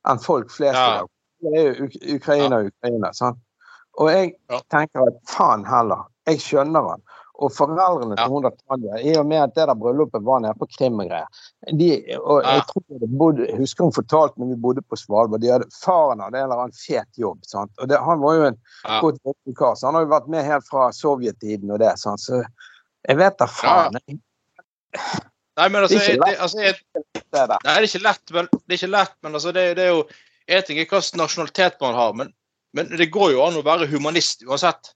[0.09, 0.99] enn folk flest i Ja.
[1.01, 1.09] dag.
[1.41, 3.13] Det er jo Ukraina og Ukraina.
[3.15, 3.39] sant?
[3.99, 4.61] Og jeg Ja.
[4.71, 7.03] tenker at faen heller, jeg skjønner han.
[7.41, 8.25] Og foreldrene Ja.
[8.27, 11.01] til hun der Tanja, i og med at det der bryllupet var nede på Krim
[11.01, 11.27] og greier
[11.73, 12.51] de, og Ja.
[12.57, 15.65] jeg tror jeg bodde, jeg husker hun fortalte når vi bodde på Svalbard, de hadde,
[15.85, 17.39] faren hadde en eller annen fet jobb.
[17.47, 17.71] sant?
[17.79, 19.01] Og det, Han var jo en Ja.
[19.01, 21.99] godt voksen kar, så han har jo vært med helt fra sovjettiden og det.
[21.99, 22.21] sant?
[22.21, 22.45] Så
[23.09, 23.97] jeg vet da faen.
[24.07, 24.21] jeg-
[25.61, 26.77] Nei, men altså, Det er ikke det, altså jeg,
[27.37, 29.93] Nei, det er ikke lett, men, det er ikke lett, men altså, det, det er
[29.93, 30.05] jo
[30.51, 32.33] En ting er hvilken nasjonalitet man har, men,
[32.75, 34.91] men det går jo an å være humanist uansett.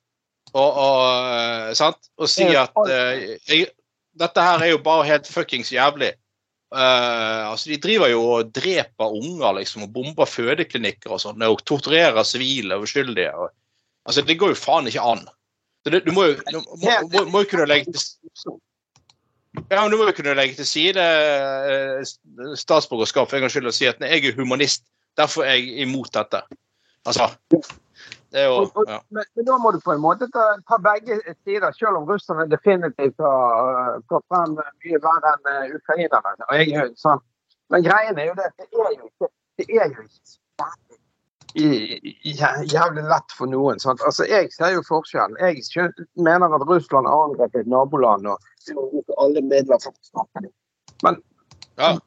[0.55, 0.97] Og, og,
[1.31, 2.09] eh, sant?
[2.19, 3.13] og si at uh,
[3.47, 3.69] jeg,
[4.19, 6.13] dette her er jo bare helt fuckings jævlig.
[6.75, 11.63] Uh, altså, De driver jo og dreper unger liksom, og bomber fødeklinikker og sånn, og
[11.67, 13.31] torturerer sivile og uskyldige.
[13.39, 13.55] Og,
[14.09, 15.23] altså, Det går jo faen ikke an.
[15.85, 18.59] Så det, du må jo, du må, må, må jo kunne legge til
[19.71, 22.03] ja, men Du må jo kunne legge til side eh,
[22.59, 24.85] statsborgerskap for en gangs skyld og si at jeg er humanist,
[25.17, 26.43] derfor er jeg imot dette.
[27.07, 27.29] Altså,
[28.33, 28.99] det jo ja.
[29.11, 32.49] Men, men da må du på en måte ta, ta begge sider, selv om russerne
[32.51, 36.49] definitivt har fått frem mye verre enn eh, ukrainerne.
[36.49, 37.23] Og jeg, sånn.
[37.71, 40.99] Men greien er jo det det er jo ikke det er jo ikke
[41.55, 43.79] jævlig- lett for noen.
[43.81, 44.01] Sant?
[44.07, 45.37] Altså, Jeg ser jo forskjellen.
[45.41, 50.43] Jeg mener at Russland har angrepet et naboland og bruker alle midler for å snakke
[50.43, 50.53] dem.
[51.03, 51.23] Men
[51.79, 51.99] Ja.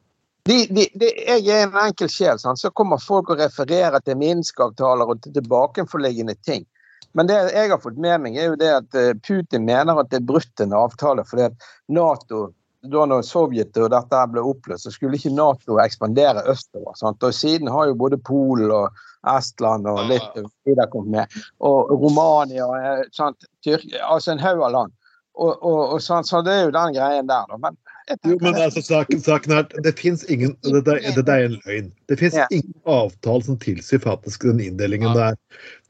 [0.46, 2.60] de, de, de, jeg er en enkel sjel, sant?
[2.60, 6.66] så kommer folk og refererer til Minsk-avtaler og til tilbakeforliggende ting.
[7.14, 10.10] Men det jeg har fått med meg, er jo det at eh, Putin mener at
[10.10, 11.24] det er brutt en avtale.
[11.26, 11.54] fordi at
[11.90, 12.54] Nato,
[12.92, 16.96] da når Sovjet og dette ble oppløst, så skulle ikke Nato ekspandere østover.
[17.00, 17.24] Sant?
[17.24, 19.04] Og siden har jo både Polen og
[19.38, 21.42] Estland og Ja, litt videre kommet med.
[21.60, 23.48] Og Romania, eh, sant?
[23.66, 24.96] Tyrkia, altså en haug av land.
[25.38, 27.60] Og, og, og sant, så det er jo den greien der, da.
[27.62, 27.78] Men
[28.24, 31.92] Jo, men altså, saken, saken er, det fins ingen det, er, det, er en løgn.
[32.10, 32.48] Det fins Ja.
[32.56, 35.36] ingen avtale som tilsier faktisk den inndelingen der.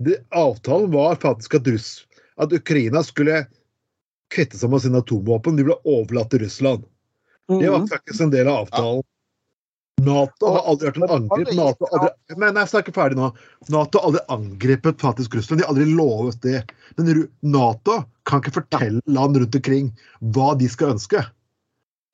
[0.03, 2.07] Det, avtalen var faktisk at, Russ,
[2.41, 3.45] at Ukraina skulle
[4.33, 5.57] kvitte seg med sine atomvåpen.
[5.57, 6.83] De ble overlatt til Russland.
[7.47, 7.87] Det var Mhm.
[7.87, 9.03] faktisk en del av avtalen.
[9.99, 11.53] Nato har aldri vært en angrep.
[11.57, 13.31] Nato aldri, men jeg snakker ferdig nå.
[13.73, 15.59] Nato har aldri angrepet faktisk Russland.
[15.61, 16.59] De har aldri lovet det.
[16.97, 19.89] Men Nato kan ikke fortelle land rundt omkring
[20.21, 21.23] hva de skal ønske.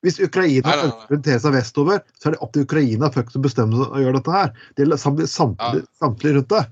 [0.03, 0.85] Hvis Ukraina Nei, nei, nei.
[0.91, 3.99] ønsker å orientere seg vestover, så er det opp til Ukraina faktisk å bestemme å
[3.99, 4.49] gjøre dette her.
[4.75, 6.63] Det gjelder samtlige, samtlige, rundt det.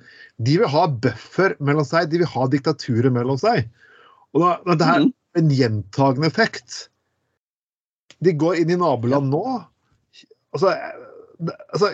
[0.43, 3.69] De vil ha buffer mellom seg, de vil ha diktaturer mellom seg.
[4.33, 5.13] Og da, det her Mhm.
[5.37, 6.87] En gjentagende effekt.
[8.19, 9.45] De går inn i naboland nå.
[10.51, 10.73] Altså,
[11.71, 11.91] altså,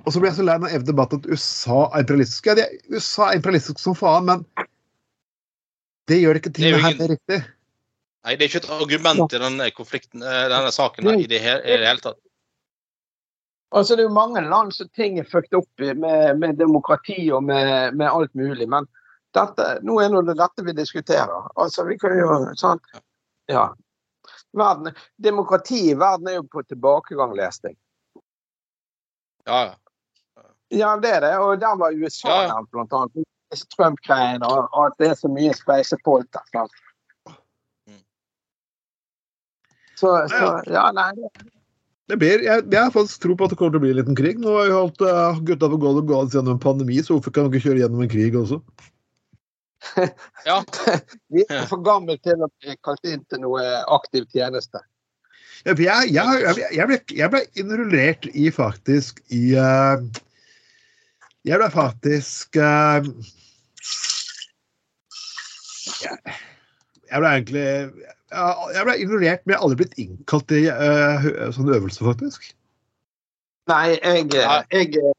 [0.00, 2.50] og så blir jeg så lei av evig debatt at USA er imperialistisk.
[2.50, 4.44] Ja, de er, USA er imperialistisk som faen, men
[6.10, 7.40] det gjør ikke Det ikke til tingene her mer riktig.
[8.20, 11.40] Nei, det er ikke et argument i denne konflikten, eh, denne saken her, i det,
[11.40, 12.18] he i det hele tatt.
[13.70, 17.30] Altså, det er jo mange land som ting er fucked opp i, med, med demokrati
[17.32, 18.66] og med, med alt mulig.
[18.68, 18.88] Men
[19.36, 21.46] dette, nå er det dette vi diskuterer.
[21.56, 22.80] Altså, vi kan jo sånn
[23.50, 23.70] Ja.
[24.52, 27.76] Verden, demokrati i verden er jo på tilbakegang, leste jeg.
[29.46, 29.74] Ja, ja.
[30.70, 31.30] Ja, det er det.
[31.42, 32.54] Og der var USA Ja, ja.
[32.54, 33.26] nevnt, blant annet.
[33.74, 36.44] Trump-greiene og, og at det er så mye speisepolter.
[36.54, 36.68] der.
[37.90, 38.02] Mm.
[39.98, 41.10] Så, så ja, nei.
[42.06, 43.98] det- blir, jeg, jeg har faktisk tro på at det kommer til å bli en
[43.98, 44.38] liten krig.
[44.38, 47.50] Nå har jo holdt uh, gutta på gulvet gående gjennom en pandemi, så hvorfor kan
[47.50, 48.60] vi ikke kjøre gjennom en krig også?
[50.48, 50.60] Ja.
[51.32, 54.82] Vi er for gamle til å bli kalt inn til noe aktiv tjeneste.
[55.64, 60.00] Ja, Jeg, jeg, jeg, ble, jeg ble innrullert i faktisk i uh,
[61.44, 63.04] Jeg ble faktisk uh,
[66.00, 71.72] jeg, ble egentlig Jeg ble ignorert, men jeg har aldri blitt innkalt til uh, sånn
[71.74, 72.52] øvelse, faktisk.
[73.68, 75.12] Nei, jeg, jeg,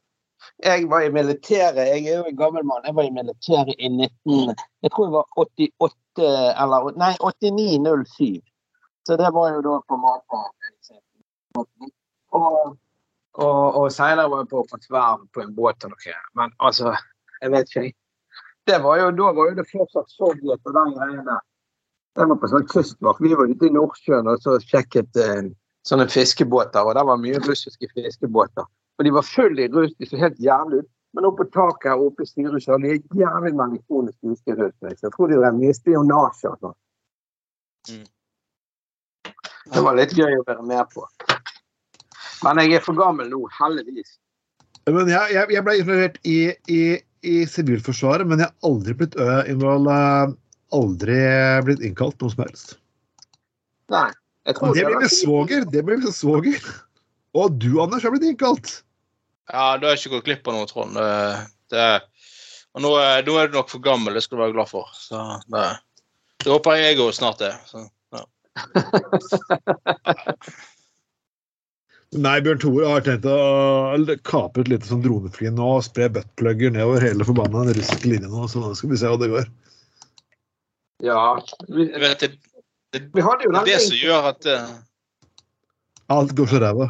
[0.63, 1.87] jeg var i militæret.
[1.93, 2.85] Jeg er jo en gammel mann.
[2.85, 4.55] Jeg var i militæret i 19...
[4.83, 5.95] Jeg tror jeg var 88
[6.61, 8.41] eller Nei, 89-07.
[9.05, 10.05] Så det var jo da på en
[12.31, 12.77] Og,
[13.33, 16.15] og, og var jeg på Fartsvern på en båt og noe.
[16.35, 16.95] Men altså,
[17.41, 17.97] jeg vet ikke.
[18.67, 21.41] Det var jo, da var jo det fortsatt Sovjet og den greien der.
[22.19, 23.23] Jeg var på sånn kystvakt.
[23.23, 25.49] Vi var ute i Nordsjøen og så sjekket eh,
[25.87, 28.67] sånne fiskebåter, og det var mye russiske fiskebåter.
[29.01, 30.89] Og de var fulle i rus, de så helt jævlig ut.
[31.17, 34.35] Men oppe på taket her oppe i styrehuset har de jævlig mange ikoniske.
[34.53, 36.75] Så jeg tror de drev mye spionasje og sånn.
[37.89, 38.03] Mm.
[39.73, 41.07] Det var litt gøy å være med på.
[42.45, 44.13] Men jeg er for gammel nå, heldigvis.
[44.85, 46.37] Men jeg, jeg, jeg ble involvert i,
[46.69, 46.83] i,
[47.25, 49.17] i Sivilforsvaret, men jeg har aldri blitt
[49.49, 50.37] involvert
[50.71, 51.17] Aldri
[51.65, 52.77] blitt innkalt noe som helst.
[53.91, 54.07] Nei.
[54.47, 55.65] Jeg tror Det blir med svoger.
[55.67, 56.69] Det blir med svoger.
[57.35, 58.77] Og du, Anders, har blitt innkalt.
[59.49, 60.93] Ja, du har ikke gått glipp av noe, Trond.
[60.95, 61.07] Det,
[61.73, 61.87] det,
[62.75, 64.91] og nå, er- nå er du nok for gammel, det skal du være glad for.
[64.95, 65.17] Så
[65.51, 65.65] det,
[66.45, 67.57] det håper jeg òg snart er.
[67.67, 68.23] Så, ja.
[72.11, 73.35] Nei, Bjørn Tore har tenkt å
[74.27, 78.33] kape et lite sånn dronefly nå og spre buttplugger nedover hele forbanna den russiske linjen
[78.33, 79.45] nå, så nå skal vi se hva det går.
[81.07, 81.21] Ja.
[81.71, 82.35] Vi, vet, det,
[82.91, 84.73] det, vi hadde jo det er det som gjør at uh...
[86.11, 86.89] Alt går så ræva.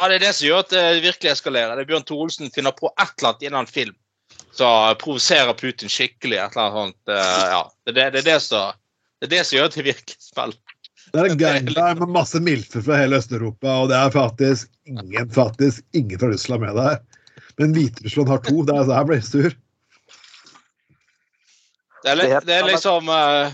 [0.00, 1.76] Ja, det er det som gjør at det virkelig eskalerer.
[1.76, 3.96] Det er Bjørn Thorolsen finner på et eller annet i en film
[4.56, 6.38] som provoserer Putin skikkelig.
[6.40, 7.12] et eller annet sånt.
[7.12, 8.72] eh, Ja, det, er det, det, er det, som,
[9.20, 10.54] det er det som gjør at det virkelig spill.
[11.10, 14.68] Det er en gang der med masse milfer fra hele Øst-Europa, og det er faktisk
[14.86, 17.00] ingen, faktisk ingen fra Russland med der.
[17.58, 18.62] Men Hviterussland har to.
[18.64, 19.56] Det er så her blir jeg sur.
[22.00, 23.50] Det er, li- det er liksom uh,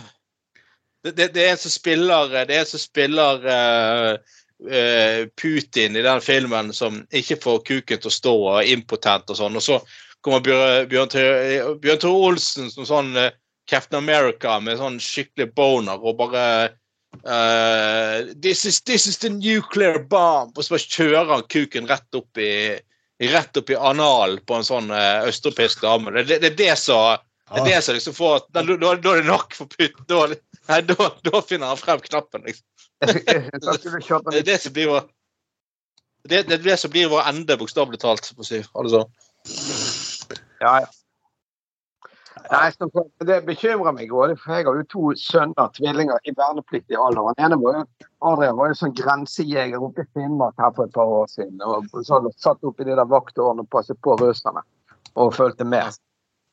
[1.03, 4.37] det, det, det er en som spiller Det er en som spiller eh, eh,
[5.37, 9.37] Putin i den filmen som ikke får kuken til å stå og er impotent og
[9.37, 9.59] sånn.
[9.59, 9.81] Og så
[10.25, 13.35] kommer Bjørn, Tore- Olsen som sånn eh,
[13.69, 16.45] Captain America med sånn skikkelig boner og bare
[17.27, 20.57] uh, this, is, this is the nuclear bomb!
[20.57, 22.53] Og så bare kjører han kuken rett opp i
[23.17, 26.13] Rett opp i analen på en sånn uh, østeuropeisk dame.
[26.13, 27.17] Det, det, det er det som
[27.47, 30.05] det er det som liksom får da, er det nok for Putin.
[30.11, 30.27] Da,
[30.83, 32.43] da, da finner han frem knappen.
[32.45, 32.67] Liksom.
[33.05, 35.09] Det er det som blir vår
[36.27, 38.25] det, det det som blir vår ende, bokstavelig talt.
[38.43, 38.63] Si.
[38.75, 39.05] Altså.
[40.61, 40.87] Ja, ja.
[42.51, 42.89] Nei, så
[43.27, 47.35] Det bekymrer meg òg, for jeg har jo to sønner, tvillinger, i vernepliktig alder.
[47.35, 47.85] Den ene var jo
[48.27, 51.63] Adrian var jo sånn grensejeger oppe i Finnmark her for et par år siden.
[51.63, 54.63] og sånn, Satt oppe i de der vaktårene og passet på russerne
[55.17, 55.99] og fulgte med.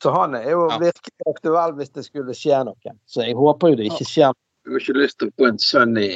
[0.03, 2.95] Så han er jo virkelig aktuell hvis det skulle skje noe.
[3.06, 4.41] Så jeg håper jo det ikke skjer noe.
[4.63, 6.12] Jeg har ikke lyst til å få en sønn i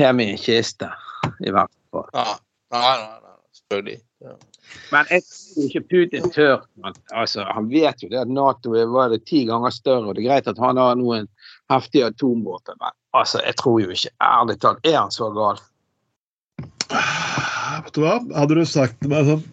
[0.00, 0.88] hjemme i en kiste,
[1.46, 2.08] i hvert fall.
[2.16, 2.34] Ja.
[2.74, 4.00] Nei, nei, nei, selvfølgelig.
[4.24, 4.34] Ja.
[4.90, 6.64] Men jeg tror ikke Putin tør.
[6.82, 10.08] men, Altså, han vet jo det at Nato er var det ti ganger større.
[10.08, 11.28] og Det er greit at han har noen
[11.70, 15.62] heftige atomvåpen, men altså, jeg tror jo ikke Ærlig talt, er han så gal?
[16.90, 18.18] Vet du hva?
[18.34, 19.46] Hadde du sagt til meg sånn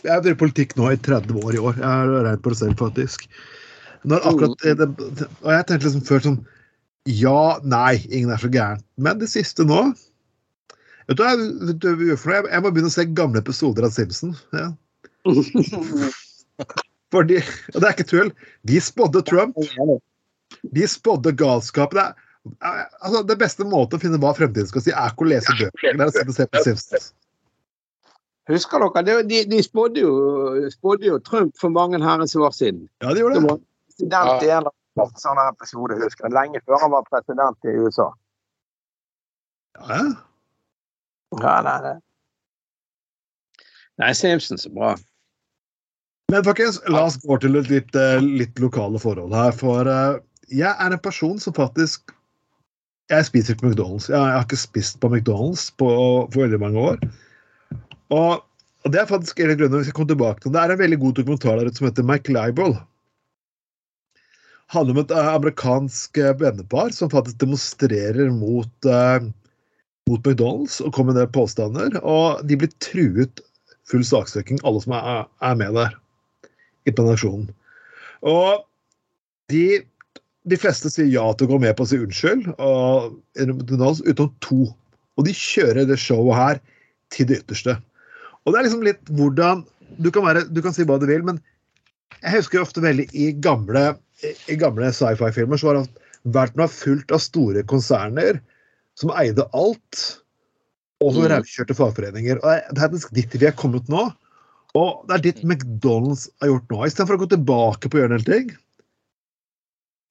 [0.00, 1.76] Jeg har drevet politikk nå i 30 år i år.
[1.76, 3.28] Jeg har regnet på det selv, faktisk.
[4.08, 4.86] Når akkurat det,
[5.42, 6.38] Og jeg tenkte liksom før sånn
[7.08, 8.80] Ja, nei, ingen er så gæren.
[8.96, 9.90] Men det siste nå
[11.10, 12.36] Vet du hva vi gjør for noe?
[12.44, 14.36] Jeg- Jeg må begynne å se gamle episoder av Simpson.
[14.54, 14.68] Ja.
[17.10, 17.40] Fordi,
[17.74, 18.28] og det er ikke tull.
[18.68, 19.56] De spådde Trump.
[20.76, 21.90] De spådde galskap.
[21.96, 22.04] Det,
[22.62, 25.56] er, altså, det beste måten å finne hva fremtiden skal si, er ikke å lese
[25.58, 25.96] bøker.
[25.98, 27.08] Det er å sitte og se på Simpsons.
[28.50, 29.24] Husker dere?
[29.26, 30.14] De, de spådde, jo,
[30.76, 32.86] spådde jo Trump for mange herrens år siden.
[33.02, 33.58] Ja, de gjorde Det
[34.00, 36.34] president i en eller annen sånn episode, husker jeg.
[36.36, 38.10] Lenge før han var president i USA.
[39.78, 40.08] Ja, ja.
[41.38, 41.98] Ja, nei, nei.
[44.00, 44.94] Nei, Simpsons er bra.
[46.32, 49.52] Men folkens, la oss gå til litt, eh, litt lokale forhold her.
[49.54, 50.18] For eh,
[50.50, 52.16] jeg er en person som faktisk
[53.10, 54.06] Jeg spiser ikke McDonald's.
[54.06, 55.86] Jeg, jeg har ikke spist på McDonald's på,
[56.30, 57.00] for veldig mange år.
[58.14, 58.44] Og,
[58.84, 60.52] og det er faktisk en av grunnene vi skal komme tilbake til.
[60.54, 62.76] Det er en veldig god dokumentar der ute som heter Mike Libel.
[64.70, 69.26] Handler om et eh, amerikansk eh, vennepar som faktisk demonstrerer mot, eh,
[70.10, 71.98] mot McDonald's og kommer med en del påstander.
[72.02, 73.42] Og de blir truet
[73.90, 75.96] full saksøking, alle som er, er med der
[76.86, 77.48] i aksjonen.
[78.22, 78.62] Og
[79.50, 79.82] de,
[80.46, 84.30] de fleste sier ja til å gå med på å si unnskyld, og, McDonald's, utenom
[84.44, 84.68] to.
[85.18, 86.60] Og de kjører det showet her
[87.10, 87.74] til det ytterste.
[88.44, 89.66] Og det er liksom litt hvordan
[90.00, 91.40] Du kan, være, du kan si hva du vil, men
[92.20, 95.86] jeg husker ofte veldig i gamle, i gamle sci-fi-filmer så var det
[96.36, 98.40] verden var fullt av store konserner
[98.98, 100.00] som eide alt,
[101.00, 101.30] og som Mm.
[101.32, 102.40] raukjørte fagforeninger.
[102.44, 104.10] Og det er dit vi er kommet nå.
[104.74, 106.84] Og det er dit McDonald's har gjort nå.
[106.86, 108.56] Istedenfor å gå tilbake på å gjøre en del ting,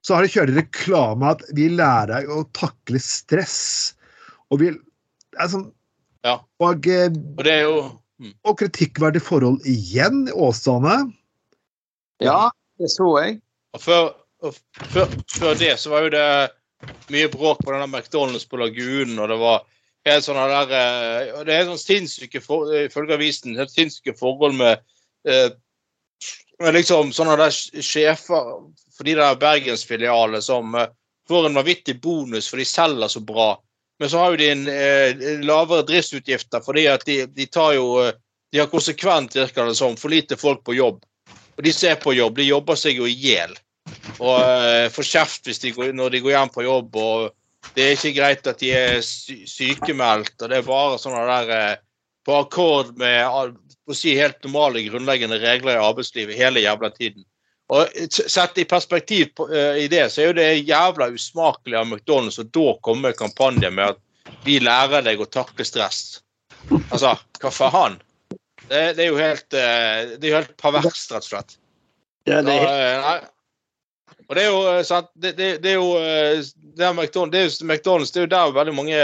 [0.03, 3.93] så har de kjørt reklame at vi lærer deg å takle stress.
[4.49, 5.71] Og vi det er sånn,
[6.25, 6.39] Ja.
[6.59, 8.33] og, eh, Og det er jo mm.
[8.43, 11.13] og kritikkverdige forhold igjen i Åsane.
[12.19, 13.41] Ja, det så jeg.
[13.77, 14.07] Og før,
[14.41, 14.55] og
[14.93, 16.29] før, før det så var jo det
[17.13, 19.65] mye bråk på denne McDonald's på Lagunen, og det var
[20.07, 24.55] helt sånne der eh, og Det er sånn sinnssyke for, ifølge avisen helt sinnssyke forhold
[24.57, 24.85] med,
[25.27, 25.49] eh,
[26.63, 28.53] med liksom sånne der sjefer
[28.95, 30.89] for de der bergensfilialene som eh,
[31.29, 33.51] får en vanvittig bonus for de selger så bra.
[33.99, 38.09] Men så har jo de en eh, lavere driftsutgifter fordi at de, de tar jo
[38.49, 41.03] De har konsekvent, virker det som, for lite folk på jobb.
[41.59, 43.51] Og de som er på jobb, de jobber seg jo i hjel.
[44.23, 47.29] Og uh, får kjeft de går, når de går hjem på jobb og
[47.75, 51.51] det er ikke greit at de er sy sykemeldt, og det er bare sånne der
[51.51, 51.81] uh,
[52.23, 57.25] på akkord med å si helt normale, grunnleggende regler i arbeidslivet hele jævla tiden.
[57.69, 61.89] Og Sett i perspektiv på, uh, i det, så er jo det jævla usmakelig av
[61.89, 66.21] McDonald's å da komme med kampanje med at vi lærer deg å takle stress.
[66.87, 67.99] Altså, hva faen?
[68.69, 71.57] Det, det er jo helt eh, Det er helt perverst, rett og slett.
[72.29, 73.25] Ja, det er helt...
[73.25, 73.35] eh.
[74.29, 76.45] Og det er jo eh, sant Det, det, det er jo eh,
[76.79, 78.99] det er McDonald's, det er jo McDonald's, det er jo der veldig mange,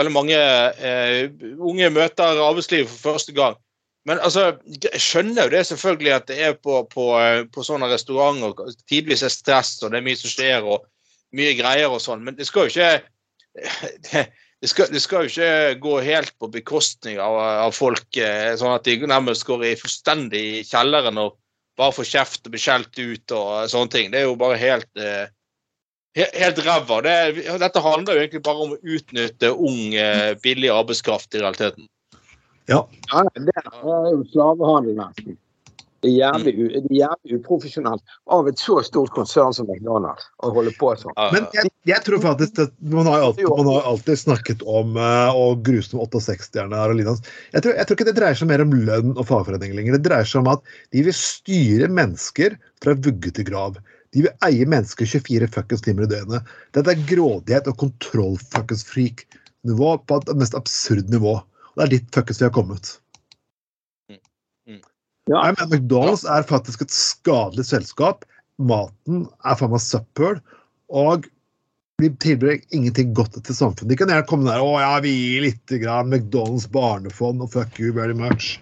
[0.00, 1.28] veldig mange eh,
[1.60, 3.54] unge møter arbeidslivet for første gang.
[4.06, 7.90] Men altså, jeg skjønner jo det selvfølgelig at det er på, på, eh, på sånne
[7.92, 10.88] restauranter tidvis er stress og det er mye som skjer og
[11.36, 12.90] mye greier og sånn, men det skal jo ikke
[14.08, 14.26] det,
[14.62, 18.76] det, skal, det skal jo ikke gå helt på bekostning av, av folk, eh, sånn
[18.76, 21.36] at de nærmest går i fullstendig i kjelleren og
[21.76, 24.12] bare får kjeft og blir skjelt ut og sånne ting.
[24.12, 25.26] Det er jo bare helt eh,
[26.16, 27.02] Helt ræva.
[27.04, 31.90] Det, dette handler jo egentlig bare om å utnytte ung, eh, billig arbeidskraft i realiteten.
[32.72, 32.78] Ja,
[33.34, 35.36] det er jo slavehandel, nesten.
[36.04, 38.02] Det er jævlig, u- det er jævlig uprofesjonelt
[38.36, 41.16] av et så stort konsern som McDonald's å holde på sånn.
[41.32, 45.46] Men jeg, jeg tror faktisk at man har alltid, man har alltid snakket om å
[45.66, 47.24] gruse med 68-erne her og lignende.
[47.56, 49.96] Jeg tror, jeg tror ikke det dreier seg mer om lønn og fagforening lenger.
[49.96, 50.60] Det dreier seg om at
[50.92, 52.50] de vil styre mennesker
[52.84, 53.72] fra vugge til grav.
[54.14, 56.42] De vil eie mennesker 24 fuckings timer i døgnet.
[56.76, 61.34] Dette er grådighet og kontroll-fuckings-freak-nivå på et mest absurd nivå.
[61.40, 62.84] Og det er dit fuckings vi har kommet.
[65.26, 65.42] Ja.
[65.42, 68.24] Jeg mener McDonald's er faktisk et skadelig selskap.
[68.62, 70.38] Maten er faen meg søppel.
[70.86, 71.26] Og
[72.02, 73.90] de tilbyr ingenting godt til samfunnet.
[73.90, 77.80] De kan gjerne komme der og ja, vi gir litt grann McDonald's barnefond og fuck
[77.80, 78.58] you very much.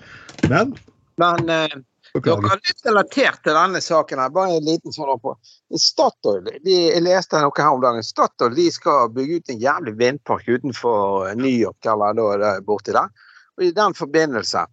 [0.49, 0.77] Men
[1.21, 1.75] Men eh,
[2.15, 4.31] dere har litt relatert til denne saken her.
[4.35, 5.35] Bare en liten sånn på.
[5.79, 8.07] Statoil, de, jeg leste noe her om dagen.
[8.07, 13.11] Statoil de skal bygge ut en jævlig vindpark utenfor New York eller da, borti der.
[13.59, 14.65] Og i den forbindelse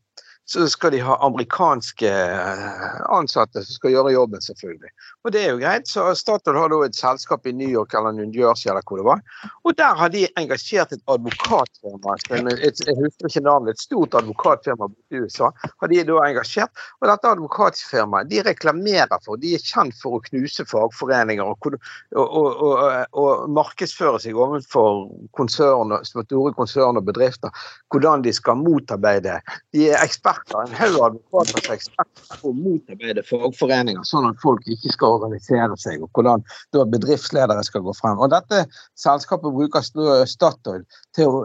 [0.51, 4.89] så skal de ha amerikanske eh, ansatte som skal gjøre jobben, selvfølgelig.
[5.23, 5.87] Og det er jo greit.
[5.87, 9.05] Så Statoil har da et selskap i New York eller New Jersey eller hvor det
[9.07, 9.21] var.
[9.63, 12.17] Og der har de engasjert et advokatfirma.
[12.51, 15.51] Et, jeg husker ikke navnet, et stort advokatfirma i USA.
[15.63, 16.83] har de da engasjert.
[16.99, 21.79] Og dette advokatfirmaet de reklamerer for, de er kjent for å knuse fagforeninger og,
[22.17, 22.83] og, og,
[23.23, 25.05] og markedsføre seg overfor
[25.37, 27.55] konsern, store konsern og bedrifter.
[27.87, 29.39] Hvordan de skal motarbeide.
[29.71, 34.41] De er eksperter, en haug advokater som er eksperter på å motarbeide fagforeninger, sånn at
[34.43, 36.03] folk ikke skal organisere seg.
[36.03, 38.19] Og hvordan da bedriftsledere skal gå frem.
[38.19, 38.65] Og dette
[38.99, 39.85] selskapet bruker
[40.27, 40.85] Statoil
[41.17, 41.41] til å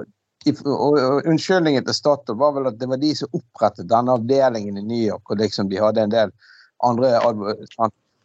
[0.46, 4.84] og, Unnskyldningen til Statoil var vel at det var de som opprettet denne avdelingen i
[4.84, 6.34] New York, og liksom de hadde en del
[6.86, 7.16] andre?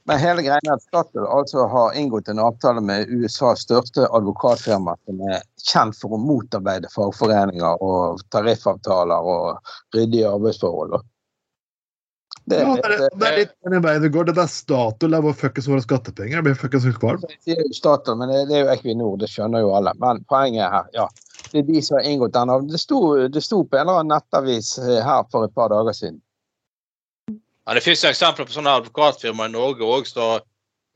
[0.09, 4.95] Men hele greia er at Statoil altså har inngått en avtale med USAs største advokatfirma,
[5.05, 11.01] som er kjent for å motarbeide fagforeninger og tariffavtaler og ryddige arbeidsforhold.
[12.49, 14.31] Det, Ja, det, er, det er litt den veien det går.
[14.31, 16.39] Det er Statoil der hvor fuckings våre skattepenger.
[16.39, 17.27] Jeg blir fuckings helt kvalm.
[17.29, 19.93] Jeg sier jo Statoil, men det, det er jo Equinor, det skjønner jo alle.
[20.01, 21.07] Men poenget er her, ja.
[21.51, 22.49] Det er de som har inngått den.
[22.49, 22.73] avtalen.
[22.73, 26.17] Det sto, på en eller annen nettavis eh, her for et par dager siden.
[27.71, 30.41] Ja, det finnes eksempler på sånne advokatfirmaer i Norge òg som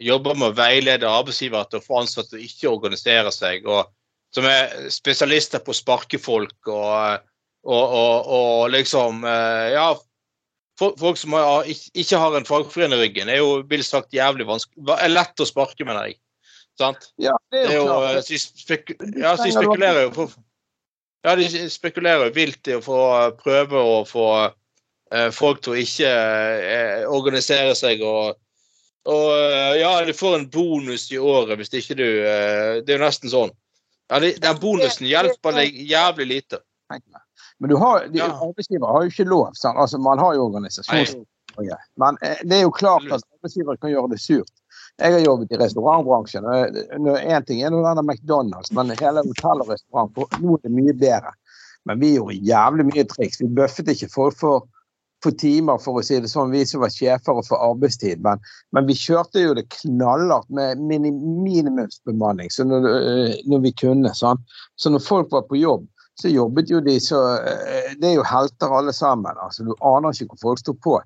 [0.03, 3.87] jobber med å veilede arbeidsgivere til å få ansatte til å ikke organisere seg, og
[4.35, 7.21] som er spesialister på å sparke folk og,
[7.63, 9.85] og, og, og liksom eh, Ja,
[10.75, 14.97] folk, som har, ikke, har en fagforening i ryggen, er jo mildt sagt jævlig vanskelig
[14.99, 16.19] er Lett å sparke, mener jeg.
[16.75, 17.07] Sant?
[17.23, 18.27] Ja, det Det er er jo jo, eh, klart.
[18.27, 20.27] så de, spek ja, de spekulerer jo på
[21.23, 24.51] Ja, de spekulerer jo vilt i å få eh, prøve å få eh,
[25.35, 28.35] folk til å ikke eh, organisere seg og
[29.05, 32.97] og eh, ja, du får en bonus i året hvis ikke du eh, Det er
[32.97, 33.51] jo nesten sånn.
[34.09, 36.59] Ja, Den bonusen hjelper deg jævlig lite.
[37.59, 38.31] Men du har, de, Ja.
[38.33, 39.53] arbeidsgiver har jo ikke lov.
[39.53, 39.77] Sant?
[39.77, 41.23] Altså, man har jo organisasjon.
[42.01, 44.51] Men eh, det er jo klart at arbeidsgiver kan gjøre det surt.
[44.97, 46.45] Jeg har jobbet i restaurantbransjen.
[46.49, 50.71] og Én ting er noe denne McDonald's, men hele hotell og restaurant Nå er det
[50.71, 51.33] mye bedre.
[51.85, 53.41] Men vi gjorde jævlig mye triks.
[53.41, 54.65] Vi bøffet ikke folk for,
[55.25, 58.21] for timer, for å si det sånn, vi som var sjefer og for arbeidstid.
[58.25, 58.41] Men,
[58.75, 64.13] men vi kjørte jo det knallhardt med minimumsbemanning så når, øh, når vi kunne.
[64.15, 64.41] Sånn.
[64.79, 65.87] Så når folk var på jobb,
[66.21, 69.41] så jobbet jo de så øh, Det er jo helter alle sammen.
[69.43, 70.99] altså Du aner ikke hvor folk sto på.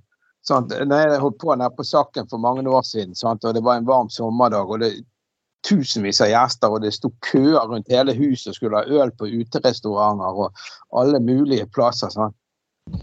[0.45, 0.72] Sant?
[0.72, 3.45] Når jeg holdt på nede på Sakken for mange år siden, sant?
[3.45, 4.93] og det var en varm sommerdag, og det
[5.67, 9.28] tusenvis av gjester, og det sto køer rundt hele huset og skulle ha øl på
[9.28, 10.61] uterestauranter og
[11.01, 12.11] alle mulige plasser.
[12.13, 12.36] Sant?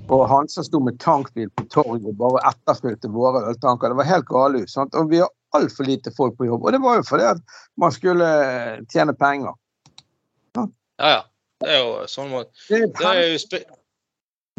[0.09, 3.91] Og han som sto med tankbil på torget og bare etterfulgte våre øltanker.
[3.91, 4.75] Det var helt galehus.
[4.77, 4.95] sant?
[4.95, 6.67] Og vi har altfor lite folk på jobb.
[6.67, 7.41] Og det var jo fordi at
[7.81, 8.29] man skulle
[8.93, 9.57] tjene penger.
[10.57, 10.69] Ja,
[11.01, 11.25] ja.
[11.65, 12.53] Det er jo sånn måte.
[12.69, 13.61] Det er, jo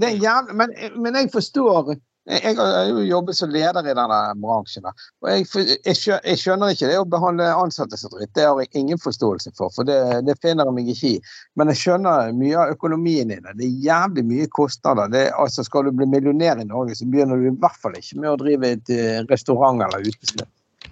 [0.02, 1.94] det er men, men jeg forstår
[2.28, 4.88] jeg har jo jobbet som leder i denne bransjen.
[4.88, 5.46] og jeg,
[5.86, 8.34] jeg, skjønner ikke det å behandle ansatte som dritt.
[8.36, 9.98] Det har jeg ingen forståelse for, for det,
[10.28, 11.22] det finner jeg meg ikke i.
[11.56, 13.56] Men jeg skjønner mye av økonomien i det.
[13.56, 15.12] Det er jævlig mye kostnader.
[15.14, 18.20] Det, altså Skal du bli millionær i Norge, så begynner du i hvert fall ikke
[18.20, 20.48] med å drive et eh, restaurant eller utested.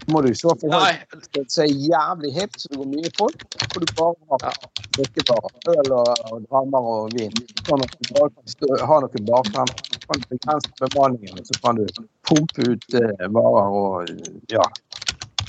[0.06, 3.45] Så må du i så fall ha er jævlig hipt, så det går mye folk,
[3.66, 4.58] og du bare har
[4.97, 5.56] drikkevarer.
[5.74, 7.34] Øl og, drammer og vin.
[7.66, 9.72] Sånn at du bare kan stå, ha noe bakfrem.
[10.06, 11.86] Kan du begrense bemanningen, så kan du
[12.30, 14.12] pumpe ut eh, varer og
[14.53, 14.68] ja.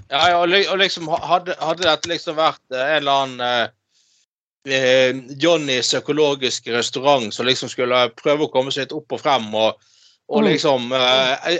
[0.09, 4.77] Ja, ja, og og liksom hadde, hadde dette liksom vært eh, en eller annen eh,
[4.79, 9.51] eh, Johnnys økologiske restaurant som liksom skulle prøve å komme seg litt opp og frem
[9.53, 9.83] og,
[10.29, 10.47] og Mm.
[10.49, 11.59] liksom eh,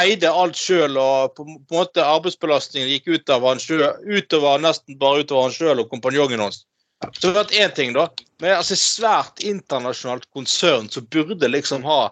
[0.00, 4.96] eide alt sjøl og på, på en måte arbeidsbelastningen gikk utover han selv, utover nesten
[4.98, 6.64] bare utover han sjøl og kompanjongen hans.
[7.12, 8.08] Så det har vært én ting, da.
[8.40, 12.08] Men altså svært internasjonalt konsern som burde liksom ha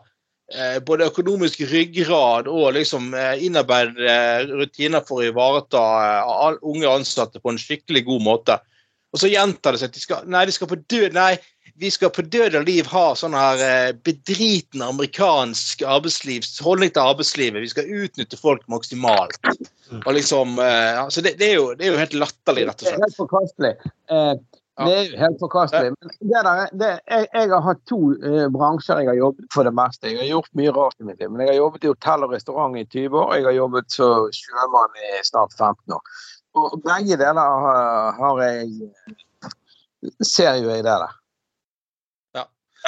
[0.53, 6.61] eh, både økonomisk ryggrad og liksom eh, innarbeidede eh, rutiner for å ivareta eh, all,
[6.63, 8.61] unge ansatte på en skikkelig god måte.
[9.17, 11.33] Og så gjentar det seg at de skal, nei, de skal på død, nei,
[11.79, 13.61] vi skal på død og liv ha sånn her
[13.93, 17.63] bedritende bedriten amerikansk arbeidslivs, holdning til arbeidslivet.
[17.63, 19.39] Vi skal utnytte folk maksimalt.
[20.05, 22.83] Og liksom, altså ja, så det, det, er jo, det er jo helt latterlig, rett
[22.83, 22.95] og slett.
[22.95, 23.73] Det er helt forkastelig.
[24.11, 24.33] Eh,
[24.77, 25.93] det er jo helt forkastelig.
[25.97, 29.51] Men det der, er- det, jeg, jeg har hatt to eh, bransjer jeg har jobbet
[29.55, 30.11] for det meste.
[30.11, 31.31] Jeg har gjort mye rart i mitt liv.
[31.33, 33.37] Men jeg har jobbet i hotell og restaurant i 20 år.
[33.39, 36.19] Jeg har jobbet som sjømann i snart 15 år.
[36.57, 38.93] Og begge deler har, har jeg
[40.23, 41.15] Ser jo jeg det der.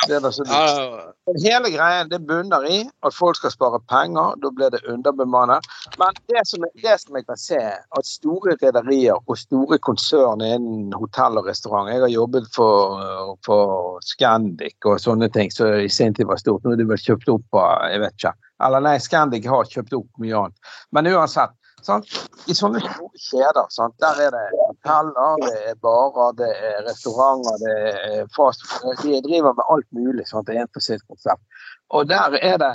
[0.07, 4.37] Det er så Men Hele greien det bunner i at folk skal spare penger.
[4.43, 5.67] Da blir det underbemannet.
[5.99, 7.61] Men det som, det som jeg kan se,
[7.99, 13.99] at store rederier og store konsern innen hotell og restaurant Jeg har jobbet for, for
[14.07, 16.65] Scandic og sånne ting som i sin tid var stort.
[16.65, 18.37] Nå er det vel kjøpt opp av jeg vet ikke.
[18.67, 20.77] Eller nei, Scandic har kjøpt opp mye annet.
[20.93, 21.55] Men uansett.
[21.87, 22.09] Sant?
[22.51, 23.95] I sånne store kjeder, sant?
[24.03, 28.65] der er det hoteller, det er barer, det er restauranter, det er fast
[29.03, 30.27] De driver med alt mulig.
[30.29, 30.51] Sant?
[30.75, 31.43] For sitt konsept.
[31.95, 32.75] Og der er det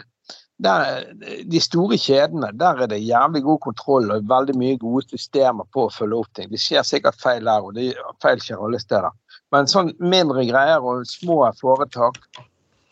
[0.63, 1.03] der,
[1.51, 5.87] De store kjedene, der er det jævlig god kontroll og veldig mye gode systemer på
[5.87, 6.51] å følge opp ting.
[6.51, 7.93] Det skjer sikkert feil der, og det
[8.23, 9.11] feil skjer alle steder.
[9.51, 12.17] Men sånn mindre greier og små foretak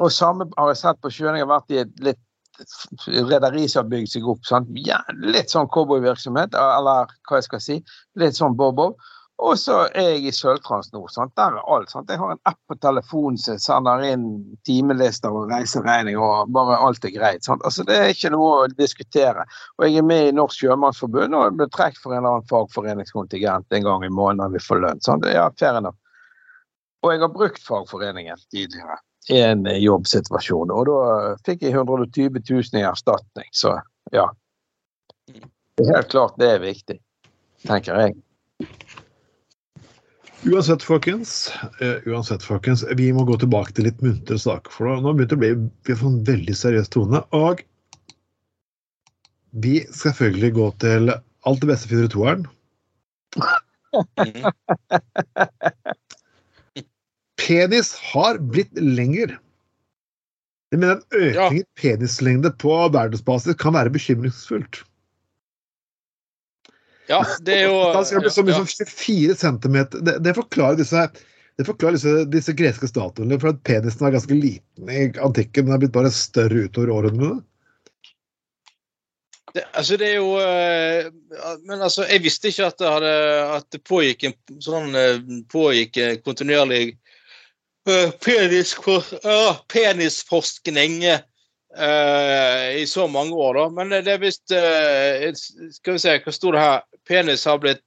[0.01, 1.35] Og samme har jeg sett på sjøen.
[1.37, 2.19] Jeg har vært i et litt
[3.07, 4.43] rederi som har bygd seg opp.
[4.47, 4.69] Sant?
[4.87, 7.81] Ja, litt sånn cowboyvirksomhet, eller hva jeg skal si.
[8.19, 8.99] Litt sånn bob-bob.
[9.41, 10.99] Og så er jeg i Sølvtrans nå.
[11.09, 11.31] Sant?
[11.39, 11.89] Der er alt.
[11.89, 12.11] Sant?
[12.13, 14.27] Jeg har en app på telefonen som sender inn
[14.69, 17.41] timelister og reiseregning, og bare alt er greit.
[17.47, 17.63] Sant?
[17.65, 19.47] Altså, det er ikke noe å diskutere.
[19.79, 23.79] Og jeg er med i Norsk Sjømannsforbund og blir trukket for en eller annen fagforeningskontingent
[23.79, 25.01] en gang i måneden når vi får lønn.
[25.09, 25.25] Sant?
[25.25, 25.97] Ja, fair enough.
[27.01, 31.01] Og jeg har brukt fagforeningen tidligere en eh, jobbsituasjon, og da
[31.45, 33.49] fikk jeg 120 000 i erstatning.
[33.51, 33.81] Så
[34.15, 34.29] ja.
[35.27, 36.97] Det er helt klart det er viktig,
[37.67, 38.15] tenker jeg.
[40.41, 44.73] Uansett, folkens, eh, uansett, folkens, vi må gå tilbake til litt muntre saker.
[44.73, 45.51] For nå begynte det å bli
[45.85, 47.21] vi får en veldig seriøs tone.
[47.37, 47.61] Og
[49.51, 52.43] vi skal selvfølgelig gå til alt det beste finner du toeren.
[57.41, 59.39] Penis har blitt lengre.
[60.71, 64.83] Jeg mener en økning i penislengde på verdensbasis kan være bekymringsfullt.
[67.09, 68.63] Ja, det er jo det bli så mye ja.
[68.63, 69.77] som 24 cm.
[69.99, 71.09] Det, det forklarer disse
[71.59, 75.67] det forklarer disse, disse greske statuene, for at penisen var ganske liten i antikken.
[75.67, 77.35] Den er blitt bare større utover årene.
[79.51, 81.09] Det, altså det er jo eh,
[81.67, 83.15] Men altså, jeg visste ikke at det, hadde,
[83.57, 85.17] at det pågikk en sånn eh,
[85.51, 87.00] pågikk kontinuerlig eh, uh,
[89.73, 93.69] penisforskning eh, i så mange år, da.
[93.69, 95.31] Men det er visst eh,
[95.73, 96.81] Skal vi se, hva sto det her?
[97.07, 97.81] Penis har blitt,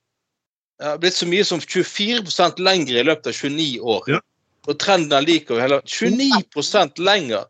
[0.82, 4.03] har blitt så mye som 24 lengre i løpet av 29 år.
[4.16, 4.20] Ja.
[4.64, 7.45] Og trenden er lik over hele 29% lenger!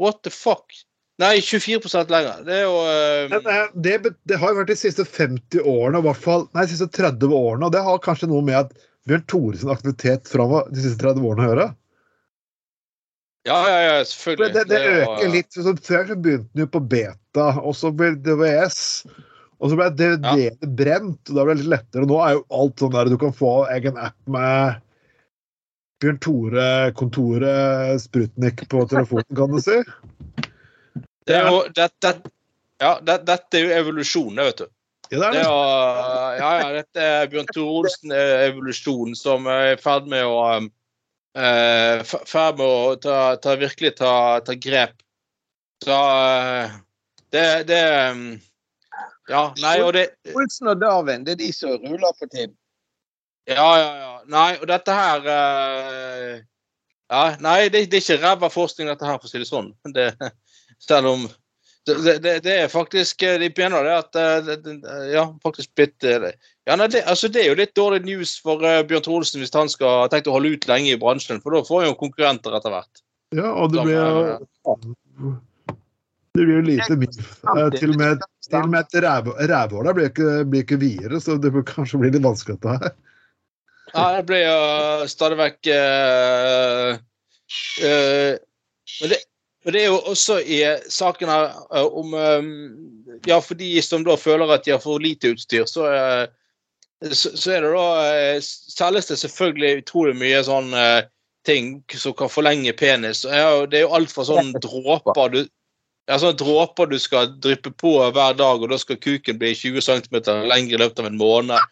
[0.00, 0.72] What the fuck?
[1.20, 2.44] Nei, 24 lenger.
[2.46, 6.06] Det er jo eh, eh, det, det har jo vært de siste 50 årene, i
[6.06, 7.66] hvert fall, nei, de siste 30 årene.
[7.66, 8.72] Og det har kanskje noe med at
[9.08, 11.68] Bjørn Tore sin aktivitet framover de siste 30 årene å gjøre.
[13.50, 14.52] Ja, ja, ja, selvfølgelig.
[14.54, 15.50] det, det det øker litt.
[15.54, 18.80] Så før begynte den jo på beta, og så ble det DVS.
[19.60, 22.06] Og så ble DVD brent, og da ble det litt lettere.
[22.06, 24.78] Og nå er jo alt sånn der du kan få egen app med
[26.00, 29.76] Bjørn Tore-kontoret Sprutnik på telefonen, kan du si.
[31.28, 32.14] Det er jo, det, det,
[32.80, 34.70] ja, det, dette er jo evolusjon, det, vet du.
[35.10, 35.44] Ja, det er Det det.
[35.44, 40.70] er, ja, ja, dette er Bjørn Tore Olsen-evolusjonen som er i ferd med å um,
[41.38, 44.12] eh, ferd med å ta, ta virkelig ta,
[44.44, 44.96] ta grep.
[45.84, 46.78] Så eh,
[47.32, 47.82] det, det
[48.14, 48.30] mm,
[49.30, 52.56] Ja, nei, og det Olsen og Darwin, det er de som ruller for tiden.
[53.48, 54.14] Ja, ja, ja.
[54.30, 56.40] Nei, og dette her eh,
[57.10, 59.72] Ja, nei, det, det er ikke ræva forskning, dette her, for å si det sånn.
[59.94, 60.12] Det,
[60.88, 61.24] selv om
[61.88, 66.30] det, det, det er faktisk eh, De mener det at eh, Ja, faktisk blitt eh,
[66.68, 69.70] ja, nei, det, altså, det er jo litt dårlig news for Bjørn Troelsen hvis han
[69.72, 72.74] skal tenkt å holde ut lenge i bransjen, for da får han jo konkurrenter etter
[72.74, 73.00] hvert.
[73.34, 74.04] Ja, og det blir
[76.34, 76.94] det blir jo lite.
[76.94, 79.32] Eh, Til og med, til og med et ræv-
[79.84, 82.92] der blir ikke, blir ikke videre, så det blir kanskje bli litt vanskelig dette her.
[83.90, 86.94] Ja, det blir jo stadig vekk uh,
[87.82, 88.38] uh,
[89.00, 89.18] men, det,
[89.64, 92.50] men det er jo også i saken her eh, om eh,
[93.28, 97.52] Ja, for de som da føler at de har for lite utstyr, så, eh, så,
[97.52, 101.02] er det da eh, selges det selvfølgelig utrolig mye sånn eh,
[101.48, 103.22] ting som kan forlenge penis.
[103.28, 105.42] Det er jo alt fra sånn dråper du
[106.10, 109.84] ja, sånne dråper du skal dryppe på hver dag, og da skal kuken bli 20
[109.84, 110.16] cm
[110.50, 111.68] lengre i løpet av en måned.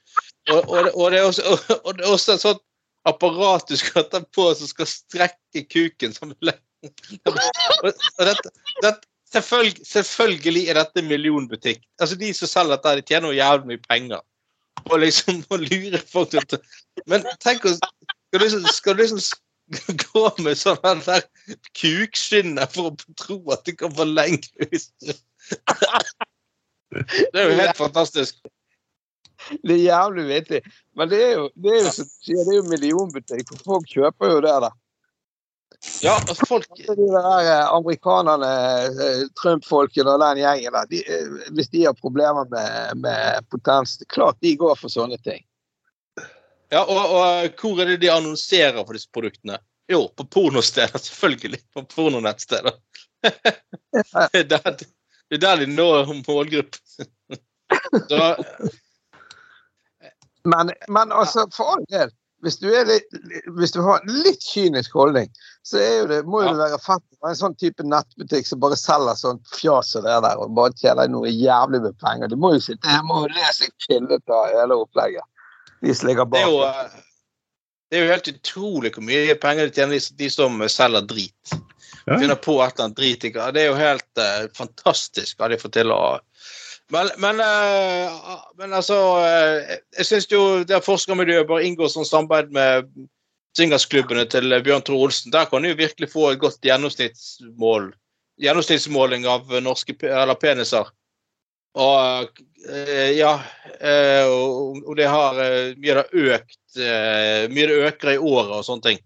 [0.52, 2.62] Og, og, det- og, det også, og det er også et sånt
[3.08, 6.34] apparat du skal ta på som skal strekke kuken som
[6.84, 7.88] og,
[8.22, 8.50] dette,
[8.82, 11.82] dette, selvfølgelig, selvfølgelig er dette millionbutikk.
[12.00, 14.20] Altså De som selger dette, de tjener jo jævlig mye penger
[14.92, 16.58] Og liksom må lure folk til
[17.10, 19.22] Men tenk å Skal du liksom, skal du liksom
[20.04, 21.26] gå med sånn der
[21.76, 25.18] kukskinne for å tro at du kan forlenge utstyr?
[26.88, 28.38] Det er jo helt fantastisk.
[29.60, 30.60] Det er jævlig vittig.
[30.96, 34.40] Men det er jo, det er jo, det er jo millionbutikk, for folk kjøper jo
[34.44, 34.76] det der.
[36.02, 38.50] Ja, altså, folk Så De der eh, amerikanerne,
[38.86, 43.98] eh, Trump-folkene og den gjengen der, de, eh, hvis de har problemer med, med potens,
[44.10, 45.44] klart de går for sånne ting.
[46.68, 49.60] Ja, og, og hvor er det de annonserer for disse produktene?
[49.88, 51.62] Jo, på pornosteder, selvfølgelig.
[51.74, 52.74] På pornonettsteder.
[54.32, 54.74] det, er der,
[55.30, 56.82] det er der de når målgruppen.
[58.08, 58.34] Så,
[60.48, 62.12] Men, men altså, for all del,
[62.44, 63.16] hvis du, er litt,
[63.58, 65.30] hvis du har en litt kynisk holdning,
[65.66, 66.52] så er jo det, må jo Ja.
[66.54, 70.18] det være fett med en sånn type nettbutikk som bare selger sånn fjas og det
[70.22, 72.30] der, og bare tjener noe jævlig med penger.
[72.30, 75.26] Du må jo sitte hjemme og lese seg pillete av hele opplegget.
[75.82, 76.92] De som ligger det, er bak.
[76.94, 77.02] jo,
[77.90, 81.58] det er jo helt utrolig hvor mye penger de tjener, de, som selger drit.
[82.06, 82.16] Ja.
[82.18, 83.26] Finner på et eller annet drit.
[83.26, 86.18] Det er jo helt uh, fantastisk hva de får til å
[86.90, 88.12] Men, men, eh,
[88.56, 92.88] men altså eh, Jeg syns jo der forskermiljøet bør inngå sånn samarbeid med
[93.58, 95.32] singersklubbene til Bjørn Tore Olsen.
[95.34, 97.90] Der kan du virkelig få et godt gjennomsnittsmål.
[98.40, 100.88] Gjennomsnittsmåling av norske eller peniser.
[101.78, 103.34] Og eh, ja
[103.80, 108.64] eh, og, det har eh, mye det økt eh, Mye det øker i året og
[108.66, 109.04] sånne ting.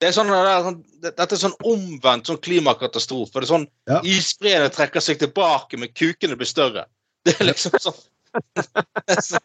[0.00, 3.34] Det er sånn, det er sånn, dette er sånn omvendt sånn klimakatastrofe.
[3.34, 3.98] Det er sånn Ja.
[4.06, 6.86] Isbreene trekker seg tilbake, men kukene blir større.
[7.28, 7.98] Det er liksom sånn
[9.26, 9.38] så,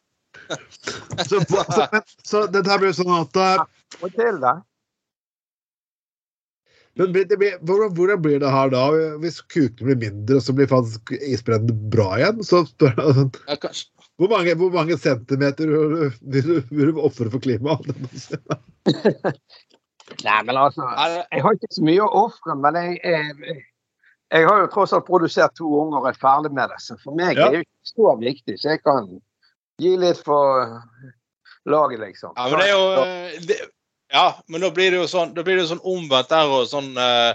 [1.26, 1.88] Så, så,
[2.24, 3.36] så dette her blir sånn at
[4.00, 4.52] Fortell, da.
[6.96, 8.84] men blir- det blir, hvordan, hvordan blir det her da?
[9.24, 12.44] Hvis kukene blir mindre, så blir faktisk isbreen bra igjen?
[12.48, 13.90] Så spør jeg sånn, ja, kanskje.
[14.22, 17.90] hvor, mange, hvor mange centimeter vil du, vil du ofre for klimaet?
[20.26, 23.58] Nei, men altså Jeg har ikke så mye å ofre, men jeg, jeg,
[24.34, 26.80] jeg har jo tross alt produsert to unger og er ferdig med det.
[26.82, 27.48] Så for meg Ja.
[27.48, 29.22] er det ikke så viktig, så jeg kan
[29.82, 30.82] gi litt for
[31.66, 32.34] laget, liksom.
[32.38, 33.60] Ja, men det er jo eh, det,
[34.14, 36.68] Ja, men da blir det jo sånn, da blir det jo sånn omvendt der og
[36.70, 37.34] sånn eh,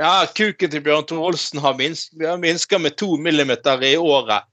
[0.00, 4.44] Ja, kuken til Bjørn Thor Olsen har minska med to millimeter i året.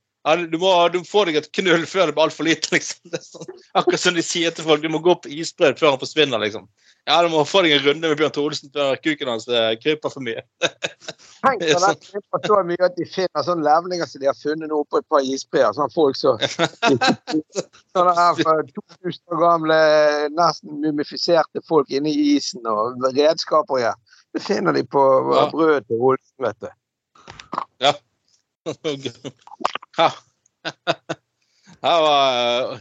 [0.52, 3.14] Du må du får deg et knull før det blir altfor lite, liksom.
[3.24, 6.42] Sånn, akkurat som de sier til folk, du må gå på isbredt før han forsvinner,
[6.44, 6.68] liksom.
[7.08, 9.72] Ja, du må få deg en runde med Bjørn Tore Olsen før kuken hans eh,
[9.80, 10.44] kryper for mye.
[11.40, 14.70] Tenk på den klipper så mye at de finner sånne levninger som de har funnet
[14.70, 15.72] nå på et par isbreer.
[15.78, 16.36] Sånne folk så
[17.96, 19.80] Sånne her for 2000 år gamle,
[20.36, 23.94] nesten mumifiserte folk inne i isen og redskaper her.
[23.94, 24.18] ja.
[24.36, 25.02] Det finner de på
[25.56, 26.70] brødet til Olsen, vet du.
[27.82, 27.96] Ja.
[30.00, 30.10] Ja.
[31.84, 32.80] Her var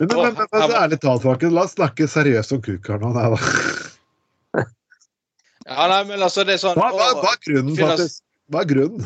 [0.00, 3.10] Men, men, men, men, ærlig talt, folkens, la oss snakke seriøst om kuk her nå.
[3.14, 3.38] Nei, da.
[5.70, 8.22] Ja, nei, men altså, det er sånn Hva, hva, hva er grunnen, faktisk?
[8.50, 9.04] Hva er grunnen?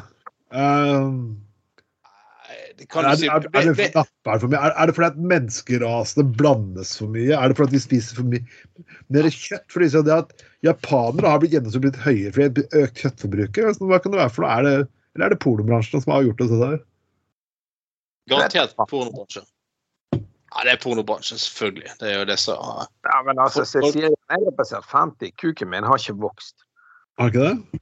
[2.79, 3.89] Det er, er, er, det,
[4.23, 4.61] for mye?
[4.61, 7.35] Er, det fordi at menneskerasene blandes for mye?
[7.35, 9.67] Er det fordi at vi spiser for mye mer kjøtt?
[9.73, 13.83] For så det at Japanere har blitt gjennomsnittlig høyere fordi de har økt kjøttforbruket.
[13.83, 14.57] Hva kan det være for noe?
[14.57, 14.75] Er det,
[15.15, 16.81] eller er det pornobransjen som har gjort det sånn der?
[18.31, 19.45] Garantert pornobransjen.
[20.14, 21.91] Ja, det er pornobransjen, selvfølgelig.
[22.01, 22.61] Det er jo det som
[23.05, 25.33] Ja, men altså, Cecilie jeg er passert 50.
[25.41, 26.55] Kuken min har ikke vokst.
[27.18, 27.81] Har ikke det?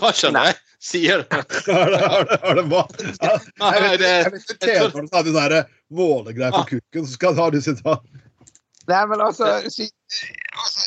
[0.00, 0.56] Har ikke det?
[0.82, 1.38] Sier det.
[1.66, 2.82] Har det, har det, har det hva?
[2.98, 5.56] Jeg Nei, vet det- jeg vet ikke TV når du har de der
[5.90, 8.04] målegreier på kuken, så skal har du sitte av.
[8.88, 9.88] Nei, men altså, si,
[10.56, 10.84] altså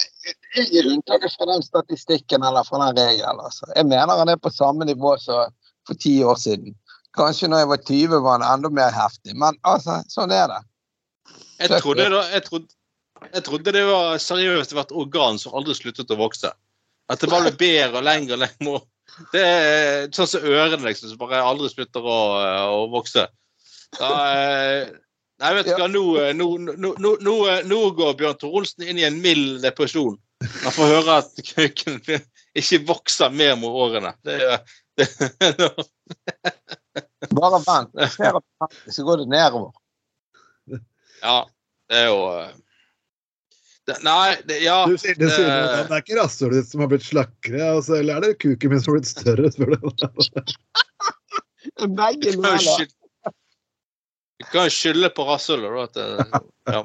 [0.55, 3.39] Jeg er unntaket fra den statistikken eller fra den regelen.
[3.43, 3.67] Altså.
[3.75, 5.51] Jeg mener han er på samme nivå som
[5.87, 6.75] for ti år siden.
[7.17, 10.61] Kanskje når jeg var 20 var han enda mer heftig, men altså, sånn er det.
[11.61, 12.75] Jeg trodde, jeg, trodde,
[13.27, 16.53] jeg trodde det var seriøst vært organ som aldri sluttet å vokse.
[17.11, 18.87] At det bare ble bedre og lengre og.
[19.33, 22.19] Det er sånn som ørene, liksom, som bare aldri slutter å,
[22.79, 23.25] å vokse.
[23.97, 24.91] Da, eh,
[25.43, 27.33] nei, vet du hva, nå, eh, nå, nå, nå, nå,
[27.67, 30.15] nå går Bjørn Tor Olsen inn i en mild depresjon.
[30.41, 31.99] Man får høre at kuken
[32.57, 34.15] ikke vokser mer med årene.
[34.23, 34.39] Det,
[34.97, 35.09] det,
[37.29, 37.91] Bare vent.
[38.15, 39.71] Ser at på 50, så går det nedover.
[41.21, 41.37] ja,
[41.91, 42.51] det er jo eh,
[43.89, 46.89] det, Nei, det, ja Du det, sier, det- det er ikke rasshølet ditt som har
[46.91, 49.51] blitt slakkere, altså, eller er det kuken min som har blitt større?
[49.53, 49.77] spør du?
[51.97, 52.87] Begge Du kan deler.
[54.41, 55.81] du kan skylde på rasshølet, da.
[55.83, 56.07] At det,
[56.73, 56.81] ja.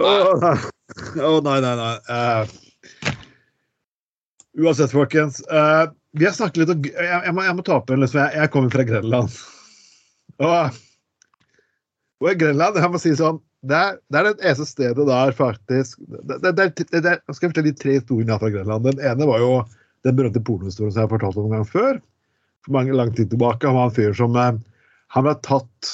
[0.00, 0.10] Å
[0.40, 0.56] nei.
[1.40, 1.94] Nei, nei, nei.
[2.16, 2.52] Eh,
[4.60, 5.40] uansett, folkens.
[5.50, 8.20] Uh, vi har snakket litt om Jeg, jeg, må, jeg må ta opp en liksom,
[8.22, 9.36] jeg, jeg kommer fra Grenland.
[10.40, 10.76] Og,
[12.20, 15.34] og i Grenland, jeg må si sånn det er, det er det eneste stedet der
[15.36, 18.86] faktisk det, det, det, det, det, Jeg skal fortelle de tre historiene fra Grenland.
[18.88, 19.50] Den ene var jo
[20.06, 21.98] den berømte pornohistorien som jeg har fortalt om en gang før.
[22.64, 23.68] For mange lang tid tilbake.
[23.68, 24.56] Han var en fyr som eh,
[25.16, 25.90] Han ble tatt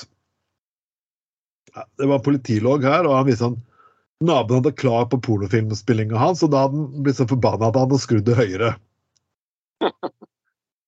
[1.74, 3.58] Det var en politilog her, og han viste sånn
[4.24, 7.84] Naboen hadde klar på pornofilmspillinga hans, og da hadde han blitt så forbanna at han
[7.88, 8.70] hadde skrudd det høyere.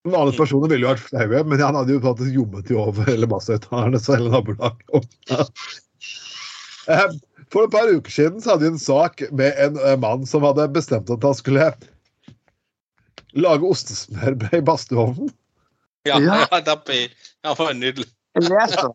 [0.08, 3.28] Vanlige personer ville jo vært flaue, men han hadde jo faktisk jommet jo over hele
[3.28, 5.08] basshøyttalerne så hele nabolaget.
[6.88, 7.08] Eh,
[7.52, 10.46] For et par uker siden så hadde vi en sak med en eh, mann som
[10.46, 11.68] hadde bestemt at han skulle
[13.36, 15.34] lage ostesmørbrød i badstueovnen.
[16.08, 16.40] Ja, Ja.
[16.54, 18.08] ja, det var nydelig.
[18.38, 18.92] Jeg.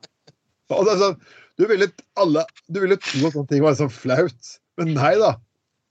[0.73, 1.17] Og det er sånn,
[1.59, 1.87] du ville,
[2.19, 5.35] alle, du ville tro at sånne ting var liksom flaut, men nei da.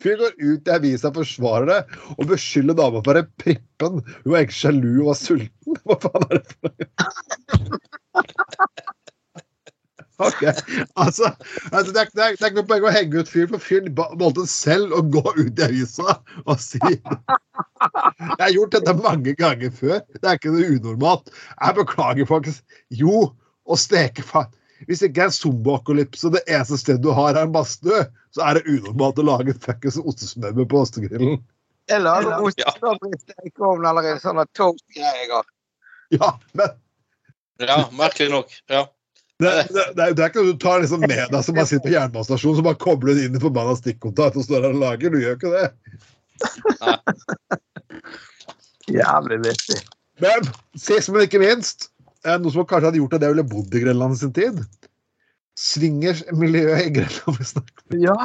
[0.03, 1.81] Fyren går ut i avisa, forsvarer det
[2.17, 4.01] og beskylder dama for å være prippen.
[4.25, 5.79] Hun var ikke sjalu og var sulten.
[5.87, 6.85] Hva faen er det for noe?
[10.23, 10.43] Ok,
[10.97, 11.33] altså,
[11.73, 13.95] altså det, er, det, det er ikke noe poeng å henge ut fyren, for fyren
[13.97, 19.73] valgte selv å gå ut i avisa og si Jeg har gjort dette mange ganger
[19.75, 20.03] før.
[20.15, 21.33] Det er ikke noe unormalt.
[21.57, 22.61] Jeg beklager, folkens.
[23.03, 23.25] Jo,
[23.65, 24.45] å steke fa...
[24.89, 28.05] Hvis det ikke er en zomboakolypse, det eneste stedet du har er en badstue,
[28.35, 31.43] så er det unormalt å lage fuckings ostesmørbrød på ostegrillen.
[31.93, 35.47] Eller ostesmørbrød i stekeovnen eller i en sånn toast-greier?
[36.13, 36.75] Ja, men
[37.63, 38.53] Ja, merkelig nok.
[38.73, 38.87] Ja.
[39.43, 41.87] det, det, det, det er ikke noe du tar liksom med deg som bare sitter
[41.87, 45.15] på jernbanestasjonen så bare kobler du inn i forbanna stikkontakt og står der og lager.
[45.15, 45.69] Du gjør ikke det.
[48.93, 49.81] Jævlig vittig.
[50.23, 51.92] Men sist, men ikke minst,
[52.43, 54.61] noe som kanskje hadde gjort at jeg ville bodd i Grenland i sin tid.
[55.59, 57.39] Swingersmiljøet i Grenland.
[57.39, 58.03] vi snakker om.
[58.03, 58.19] Ja!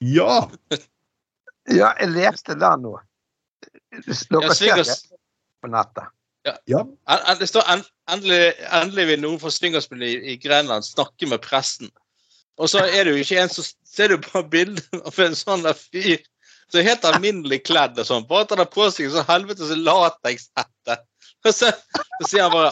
[0.00, 0.34] Ja!
[1.68, 2.96] ja, jeg leste det nå.
[3.90, 4.96] Ja, Dere ser det
[5.60, 6.12] på nettet.
[6.70, 6.80] ja.
[6.80, 7.66] en, en, det står
[8.08, 11.90] endelig, endelig vil noen fra swingersmiljøet i, Grenland snakke med presten.
[12.60, 15.64] Og så er det jo ikke en som ser du på bildet av en sånn
[15.66, 16.20] der fyr
[16.70, 19.72] som er helt alminnelig kledd og sånn, bare at han har på seg sånn helvetes
[19.74, 20.96] latekshette.
[21.46, 21.70] Og så,
[22.20, 22.70] så sier han bare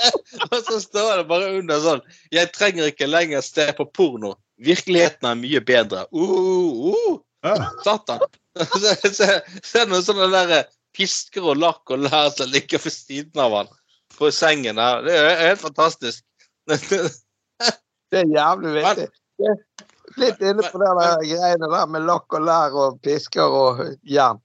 [0.50, 2.00] Og så står det bare under sånn
[2.32, 4.34] Jeg trenger ikke lenger se på porno.
[4.60, 6.06] Virkeligheten er mye bedre.
[6.12, 7.56] Uh, uh, ja.
[7.84, 8.24] Satan.
[8.60, 9.26] Så, så,
[9.62, 12.92] så er det noen sånne der eh, pisker og lakk og lær som ligger ved
[12.92, 13.70] siden av han
[14.18, 15.04] på sengen her.
[15.06, 16.24] Det er helt fantastisk.
[16.66, 19.06] Det er jævlig vittig.
[20.18, 20.90] Litt inne på det
[21.30, 24.42] greiene der med lakk og lær og pisker og jern.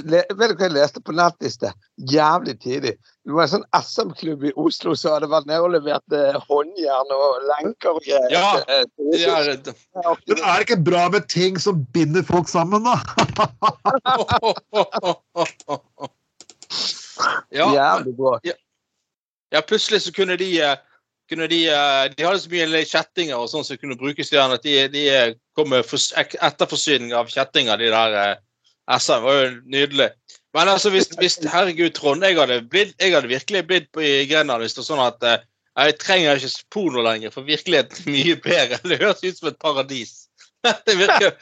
[0.00, 1.68] Le, vet du hva jeg leste på nett i sted?
[2.08, 2.94] Jævlig tidlig.
[3.28, 7.10] Det var en sånn SM-klubb i Oslo som hadde vært nede og levert eh, håndjern
[7.12, 8.30] og lenker og greier.
[8.32, 9.60] Ja, Eh, Det er,
[10.26, 12.96] Men er det ikke bra med ting som binder folk sammen, da?
[17.52, 18.40] ja, Jævlig bra.
[19.52, 20.76] ja, plutselig så kunne de eh,
[21.28, 24.64] kunne de, eh, de hadde så mye kjettinger og sånn som kunne brukes til at
[24.64, 28.34] de, de eh, kom med etterforsyning av kjettinger, de der eh,
[28.90, 29.12] SM.
[29.12, 30.08] Det var jo nydelig.
[30.54, 34.26] Men altså, hvis, hvis herregud, Trond, jeg hadde, blitt, jeg hadde virkelig blitt på i
[34.28, 38.12] Grenland hvis det var sånn at eh, jeg trenger ikke porno lenger, for virkeligheten er
[38.12, 38.80] mye bedre.
[38.84, 40.18] Det høres ut som et paradis.
[40.86, 41.32] Det virker,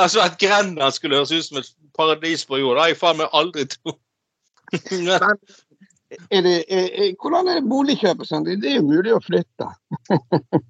[0.00, 1.66] altså At Grenland skulle høres ut som et
[1.98, 3.98] paradis på jord, det har jeg faen meg aldri trodd.
[6.32, 8.46] er det, er, er, hvordan er det boligkjøp og sånn?
[8.46, 9.68] Det det er jo mulig å flytte.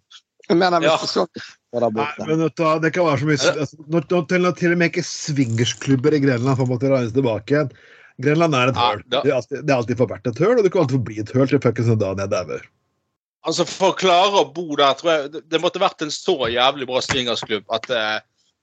[0.44, 0.98] Jeg mener, hvis Ja.
[1.00, 1.44] det sånn
[1.74, 4.74] Nei, men vet du, det kan være så mye altså, når, når, til, når til
[4.74, 7.72] og med ikke swingersklubber i Grenland får måtte regnes tilbake igjen.
[8.22, 9.02] Grenland er et høl.
[9.10, 11.48] Det er alltid, det er alltid et høl, og det kan alltid forbli et høl
[11.50, 12.66] til fuckings en dag jeg dauer.
[13.44, 16.86] Altså, For å klare å bo der, tror jeg det, måtte vært en så jævlig
[16.88, 18.20] bra swingersklubb at eh,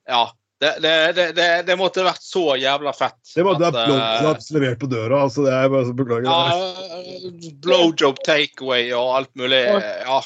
[0.10, 0.30] Ja.
[0.62, 0.92] Det, det,
[1.34, 3.18] det, det, måtte vært så jævla fett.
[3.34, 5.24] Det måtte vært være eh, blowjobs levert på døra.
[5.26, 6.28] altså det er bare så Beklager.
[6.30, 9.64] Ja, blowjob takeaway og alt mulig.
[10.06, 10.20] Ja.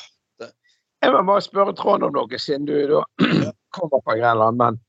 [1.05, 3.03] Jeg må bare spørre Trond om noe, siden du da
[3.77, 4.81] kommer fra Grenland, men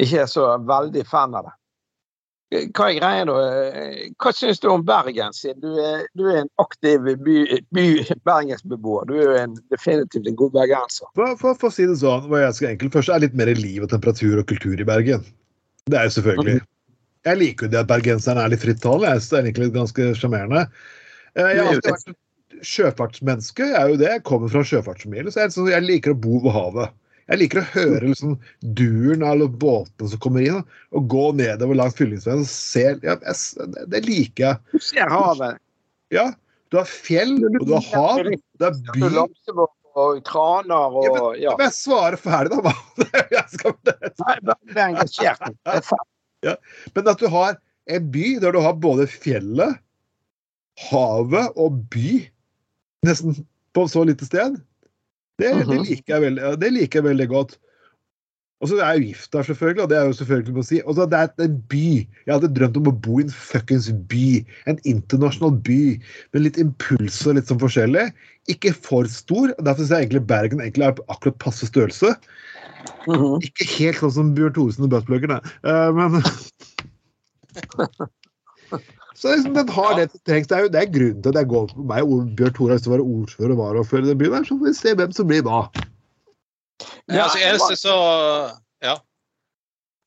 [0.00, 1.54] ikke er så veldig fan av det.
[2.76, 3.36] Hva er greia da?
[4.22, 7.38] Hva syns du om Bergen, siden du er, du er en aktiv by,
[7.74, 7.86] by,
[8.28, 9.08] bergensbeboer?
[9.10, 11.08] Du er jo en, definitivt en god bergenser.
[11.18, 13.50] For, for, for å si det sånn, hva jeg skal enkelt Først er litt mer
[13.58, 15.24] liv og temperatur og kultur i Bergen.
[15.90, 16.60] Det er jo selvfølgelig.
[17.24, 19.16] Jeg liker jo det at bergenserne er litt frittalende.
[19.16, 20.66] Jeg er egentlig ganske sjarmerende.
[21.34, 22.16] Eh, Jeg har alltid vært
[22.66, 23.66] sjøfartsmenneske.
[23.70, 24.10] Jeg er jo det.
[24.16, 26.94] Jeg kommer fra sjøfartsfamilie, så jeg, sånn- jeg liker å bo ved havet.
[27.24, 28.34] Jeg liker å høre liksom
[28.76, 33.68] duren av båtene som kommer inn, og gå nedover langs fyllingsveien og se ja, jeg,
[33.72, 34.60] det, det liker jeg.
[34.74, 35.56] Du ser havet.
[36.12, 36.26] Ja,
[36.68, 38.28] du har fjell, og du har hav,
[38.60, 39.64] det er by.
[39.94, 41.52] Og kraner og ja.
[41.54, 42.72] Men jeg svarer ferdig, da.
[43.30, 45.44] Jeg skal, Nei, bare vær engasjert.
[45.62, 45.76] Det
[46.50, 46.56] er.
[46.96, 47.54] Men at du har
[47.94, 49.78] en by der du har både fjellet,
[50.90, 52.24] havet og by
[53.04, 53.36] nesten
[53.74, 54.56] på så lite sted,
[55.38, 55.84] det, det, Mhm.
[55.84, 57.56] liker, jeg veldig, det liker jeg veldig godt.
[58.62, 60.78] Og så er jeg jo gift der, selvfølgelig, og det er jo selvfølgelig å si.
[60.86, 61.88] Og så det er en by.
[62.24, 64.46] Jeg hadde drømt om å bo i en fuckings by.
[64.70, 66.00] En internasjonal by
[66.32, 68.06] med litt impulser og litt sånn forskjellig.
[68.48, 69.52] Ikke for stor.
[69.58, 72.14] Derfor syns jeg egentlig Bergen egentlig er akkurat passe størrelse.
[73.10, 73.42] Mhm.
[73.44, 76.22] Ikke helt sånn som Bjørn Thoresen og Buttplugger, uh, men
[79.14, 80.48] Så liksom, den har det som trengs.
[80.50, 82.78] Det er jo det er grunnen til at jeg går for meg og Bjørn Tore
[82.80, 84.34] å være ordfører og varaordfører i den byen.
[84.34, 85.60] her, Så får vi se hvem som blir hva.
[87.08, 87.96] Ja, altså, eneste så
[88.82, 88.96] Ja.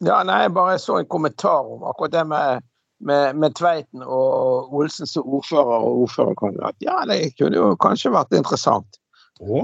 [0.05, 2.61] Ja, nei, jeg bare så en kommentar om akkurat det med,
[3.01, 6.75] med, med Tveiten og Olsen som ordfører og ordførerkandidat.
[6.85, 8.99] Ja, det kunne jo kanskje vært interessant.
[9.41, 9.63] Å?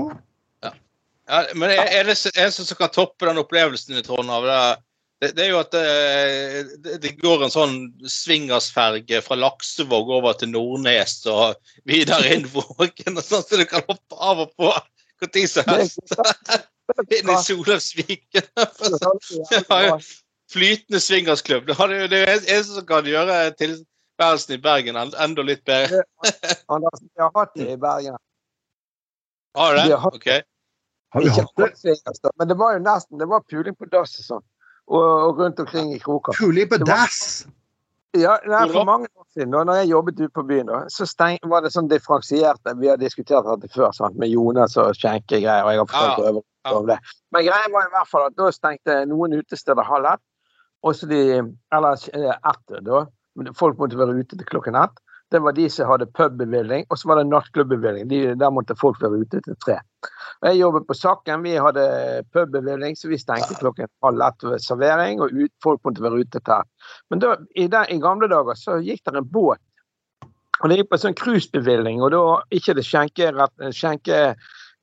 [0.63, 4.81] Ja, men er er det eneste som kan toppe den opplevelsen i Trondheim, det, er-
[5.23, 5.83] det, det er jo at det,
[6.83, 7.77] det, det går en sånn
[8.09, 11.55] swingersferge fra Laksevåg over til Nordnes og
[11.89, 14.73] videre inn Vågen, og sånn, så du kan hoppe av og på
[15.23, 15.99] når som helst.
[17.15, 18.43] Inn i Solheimsviken.
[20.51, 21.65] Flytende swingersklubb.
[21.67, 26.03] Det er jo det eneste som kan gjøre tilværelsen i Bergen enda litt bedre.
[26.67, 28.19] Andersen, vi har hatt det i Bergen.
[29.55, 29.97] Har du det?
[30.11, 30.27] OK.
[31.13, 32.31] Har vi hatt det?
[32.35, 34.45] men det var jo nesten det var puling på dass og sånn.
[34.91, 36.35] Og, og rundt omkring i kroker.
[36.37, 37.45] Puling på dass!
[38.13, 38.67] Ja, nei?
[38.69, 41.63] For mange år siden, da når jeg jobbet ute på byen, da, så steng, var
[41.65, 42.61] det sånn differensiert.
[42.77, 44.19] Vi har diskutert dette før, sant?
[44.21, 45.65] med Jonas og skjenkegreier.
[45.65, 46.75] og jeg har fortalt Ja, ja.
[46.77, 46.99] om det.
[47.33, 50.23] Men greia var i hvert fall at da stengte noen utesteder halv ett.
[50.83, 51.23] Og så de,
[51.73, 53.05] eller eh, ett, da.
[53.39, 55.01] Men Folk måtte være ute til klokken ett.
[55.33, 58.05] Det var de som hadde pubbevilling, og så var det nattklubbbevilling.
[58.09, 59.79] De, der måtte folk være ute til tre.
[60.43, 61.85] Og Jeg jobbet på Sakken, vi hadde
[62.35, 66.39] pubbevilling, så vi stengte klokken halv ett ved servering, og ut, folk måtte være ute
[66.39, 66.69] til.
[67.09, 69.61] Men da, i, der, i gamle dager så gikk det en båt.
[70.61, 72.23] Og det gikk på en sånn cruisebevilling, og da
[72.53, 74.19] ikke det skjenkerett skjenke,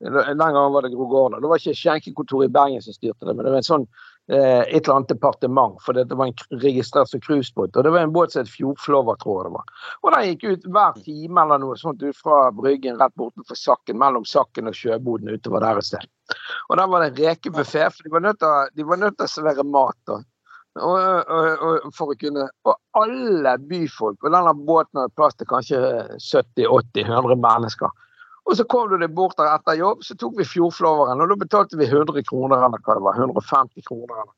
[0.01, 1.43] Den gangen var det Gro Gaarder.
[1.43, 3.83] Det var ikke skjenkekontoret i Bergen som styrte det, men det var en sånn
[4.31, 7.75] et eller annet departement, for det var en registrert som cruisebåt.
[7.75, 9.87] Og det var en båt som het Fjordflåver, tror jeg det var.
[10.01, 13.99] Og den gikk ut hver time eller noe sånt ut fra Bryggen rett bortenfor Sakken,
[13.99, 16.07] mellom Sakken og sjøboden utover der et sted.
[16.69, 18.23] Og der var det rekebuffé, for de var
[19.03, 19.99] nødt til å servere mat.
[20.07, 20.21] da.
[20.79, 25.49] Og, og, og, for å kunne, og alle byfolk, og denne båten hadde plass til
[25.49, 25.81] kanskje
[26.23, 27.91] 70-80-100 mennesker.
[28.49, 31.37] Og så kom du deg bort der etter jobb, så tok vi Fjordflåveren, og da
[31.39, 34.33] betalte vi 100 kroner eller hva det var, 150 kroner eller,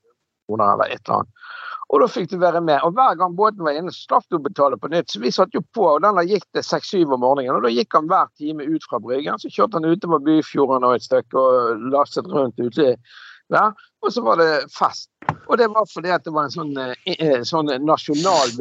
[0.48, 1.46] kroner eller et eller annet.
[1.94, 2.80] Og da fikk du være med.
[2.88, 5.12] Og hver gang båten var inne, så slapp du å betale på nytt.
[5.14, 7.60] Så vi satt jo på, og den gikk til 6-7 om morgenen.
[7.60, 9.38] Og da gikk han hver time ut fra bryggen.
[9.42, 12.96] Så kjørte han utover Byfjorden og et stykke og lastet rundt ute
[13.54, 13.76] der.
[14.02, 15.12] Og så var det fest.
[15.46, 18.56] Og det var fordi at det var en sånn, eh, eh, sånn nasjonal.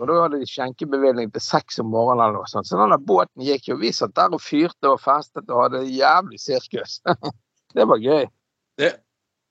[0.00, 2.66] Og da hadde de skjenkebevilgning til seks om morgenen eller noe sånt.
[2.66, 3.76] Så den båten gikk jo.
[3.80, 6.98] Vi satt der og fyrte og festet og hadde jævlig sirkus.
[7.76, 8.24] det var gøy.
[8.80, 8.90] Det,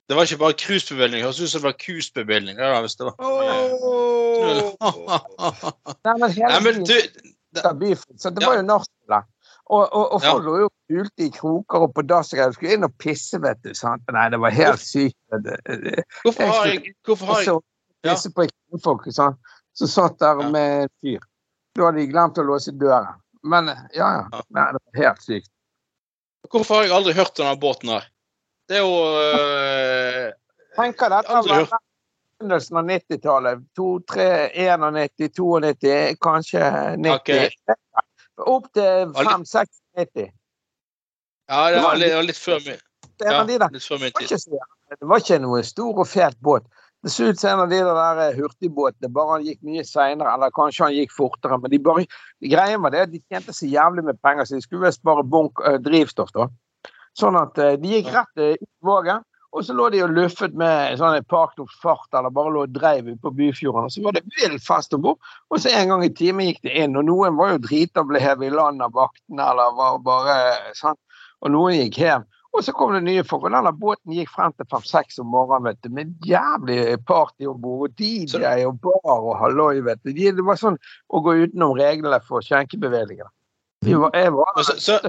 [0.10, 2.58] det var ikke bare cruisebevilgning, høres ut som det var cruisebevilgning.
[2.60, 3.16] det Hvis det var.
[6.04, 6.94] Nei, men hele Nei, men du,
[7.56, 8.50] det, byfull, så det Ja.
[8.50, 9.22] var jo nachspiel.
[9.72, 10.32] Og, og, og Ja.
[10.34, 12.30] folk lå jo pulte i kroker og på dass.
[12.36, 13.72] Du skulle inn og pisse, vet du.
[13.74, 14.04] sant?
[14.12, 15.16] Nei, det var helt sykt.
[15.32, 17.48] Hvorfor har jeg, hvorfor har Jeg
[18.04, 18.42] jeg så Ja.
[18.42, 19.38] pisse på folk, sant?
[19.74, 20.50] Som satt der Ja.
[20.50, 21.20] med en fyr.
[21.76, 23.20] Da hadde de glemt å låse døren.
[23.44, 24.42] men ja, ja.
[24.50, 25.50] Nei, det var helt sykt.
[26.52, 28.06] Hvorfor har jeg aldri hørt om denne båten her?
[28.70, 30.32] Det er jo øh,
[30.78, 31.68] Tenker dette var
[32.40, 33.60] begynnelsen av 90-tallet.
[33.76, 36.64] 2, 3, 91, 92, kanskje
[36.98, 37.76] 90.
[38.38, 40.32] Opp til Aldri- 5, 6, 90.
[41.50, 42.80] Ja, det var litt, litt før min,
[43.20, 44.32] ja, litt før min tid.
[45.00, 46.64] det var ikke noe stor og fet båt.
[47.04, 50.38] Det så ut som en av de der eh, hurtigbåtene, bare han gikk mye seinere,
[50.38, 51.58] eller kanskje han gikk fortere.
[51.60, 52.06] Men de bare,
[52.40, 55.26] greien var det at de tjente så jævlig med penger, så de skulle visst bare
[55.28, 56.32] bunk, eh, drivstoff.
[56.32, 56.48] da.
[57.20, 60.14] Sånn at eh, de gikk rett eh, ut i vågen, og så lå de og
[60.16, 61.52] luffet med sånn et par
[61.82, 63.86] fart, eller bare lå og dreiv ute på Byfjorden.
[63.86, 65.20] Og så var det vill fest om bord,
[65.52, 66.96] og så en gang i timen gikk det inn.
[66.98, 70.38] Og noen var jo drita og ble hevet i land av vaktene, eller var bare
[70.80, 70.98] sånn.
[71.44, 72.26] Og noen gikk hjem.
[72.54, 75.72] Og så kom det nye folk, og denne båten gikk frem til fem-seks om morgenen,
[75.72, 80.12] vet du, med jævlig party om bord, og DJ og bar og halloi, vet du.
[80.14, 80.78] Det var sånn
[81.10, 83.32] å gå utenom reglene for skjenkebevilgninger.
[83.84, 85.00] Så, så,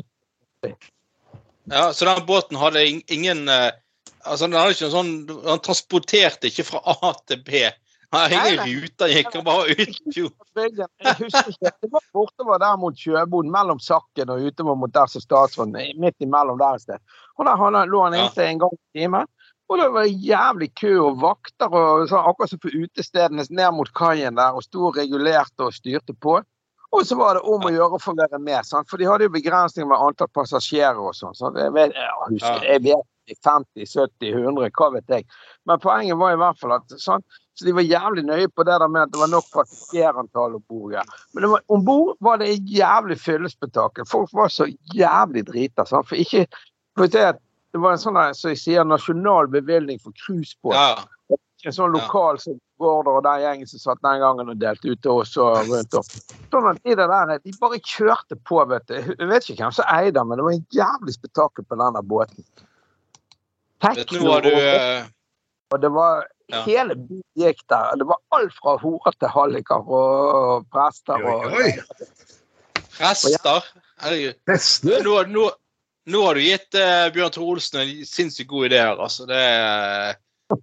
[1.68, 3.70] ja, så den båten hadde ingen øh,
[4.24, 7.60] Altså, den hadde ikke noen sånn den transporterte ikke fra A til B.
[8.14, 10.00] Nei, ruter, gikk han bare ut.
[10.14, 10.30] Jo.
[10.58, 11.72] Jeg husker ikke.
[11.82, 15.92] Det var bortover der mot sjøboden, mellom Sakken og utover mot der som statsråden er,
[16.00, 17.02] Midt imellom der et sted.
[17.38, 19.30] Og der han, lå han inntil en gang i timen.
[19.72, 23.88] Og det var jævlig kø og vakter, og så, akkurat som på utestedene ned mot
[23.96, 26.36] kaien der, og sto og regulerte og styrte på.
[26.94, 28.86] Og så var det om å gjøre å få være med, sant?
[28.90, 31.34] for de hadde jo begrensninger med antall passasjerer og sånn.
[31.34, 35.26] Så jeg vet, jeg, husker, jeg vet 50, 70, 100, hva vet jeg.
[35.68, 38.74] Men poenget var i hvert fall at sånn, Så de var jævlig nøye på det
[38.82, 40.96] der med at det var nok passasjerantall om bord.
[40.96, 41.04] Ja.
[41.38, 44.08] Men om bord var det et jævlig fyllespetakkel.
[44.10, 45.84] Folk var så jævlig drita.
[45.86, 46.02] Sånn.
[46.08, 46.48] For ikke
[46.98, 47.28] for det,
[47.70, 50.74] det var en sånn der, som jeg sier, nasjonal bevilgning for cruisebåt.
[50.74, 51.38] Ja.
[51.64, 55.00] En sånn lokal som Bård og den gjengen som satt den gangen og delte ut
[55.04, 56.06] til oss og rundt om.
[56.52, 58.96] Sånn at de der, de bare kjørte på, vet du.
[58.98, 62.00] Jeg vet ikke hvem som eide den, men det var en jævlig spetakkel på den
[62.10, 62.46] båten.
[63.82, 66.60] Vet du, hva du og- øh, det var Ja.
[66.68, 67.96] Hele byen gikk der.
[67.96, 71.70] Det var alt fra horer til halliker og prester og oi.
[72.98, 73.64] Prester.
[74.02, 75.04] Herregud.
[75.06, 75.46] Nå, nå,
[76.12, 79.00] nå har du gitt uh, Bjørn Tore Olsen en sinnssykt god idé her.
[79.00, 79.40] Altså, det,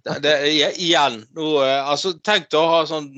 [0.06, 0.36] det, det
[0.78, 3.10] igjen nå, uh, altså, Tenk deg å ha sånn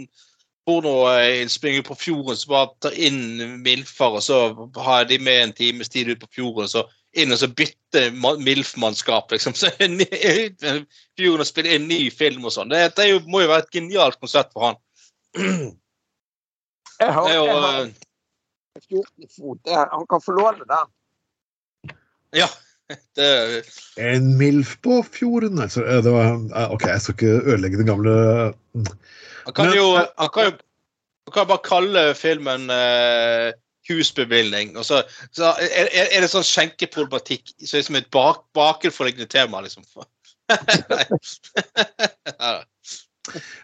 [0.64, 4.38] pornoinnspilling på fjorden som bare tar inn milfer, og så
[4.86, 6.86] har de med en times tid ut på fjorden, og så
[7.20, 9.54] inn og så bytte ma- MILF-mannskap, liksom.
[9.60, 12.72] Så fjorden og spille en ny film og sånn.
[12.72, 14.76] Det, det er jo, må jo være et genialt konsept for han.
[17.00, 17.94] Jeg har, jo jeg har eh, en
[18.90, 19.72] 14 fot.
[19.94, 21.94] Han kan få låne den.
[22.34, 22.48] Ja.
[23.16, 23.64] Det,
[23.96, 25.58] En MILF på fjorden?
[25.64, 28.14] Altså, eh, det var, eh, OK, jeg skal ikke ødelegge den gamle
[28.74, 30.56] Han kan Men- jo han kan jo
[31.24, 33.54] han kan bare kalle filmen eh,
[33.84, 34.76] 'Husbevilgning'.
[34.80, 35.02] og så,
[35.36, 39.84] så er, er det sånn skjenkeproblematikk så er det som et bak, bakenforliggende tema, liksom.
[42.34, 42.62] Ja.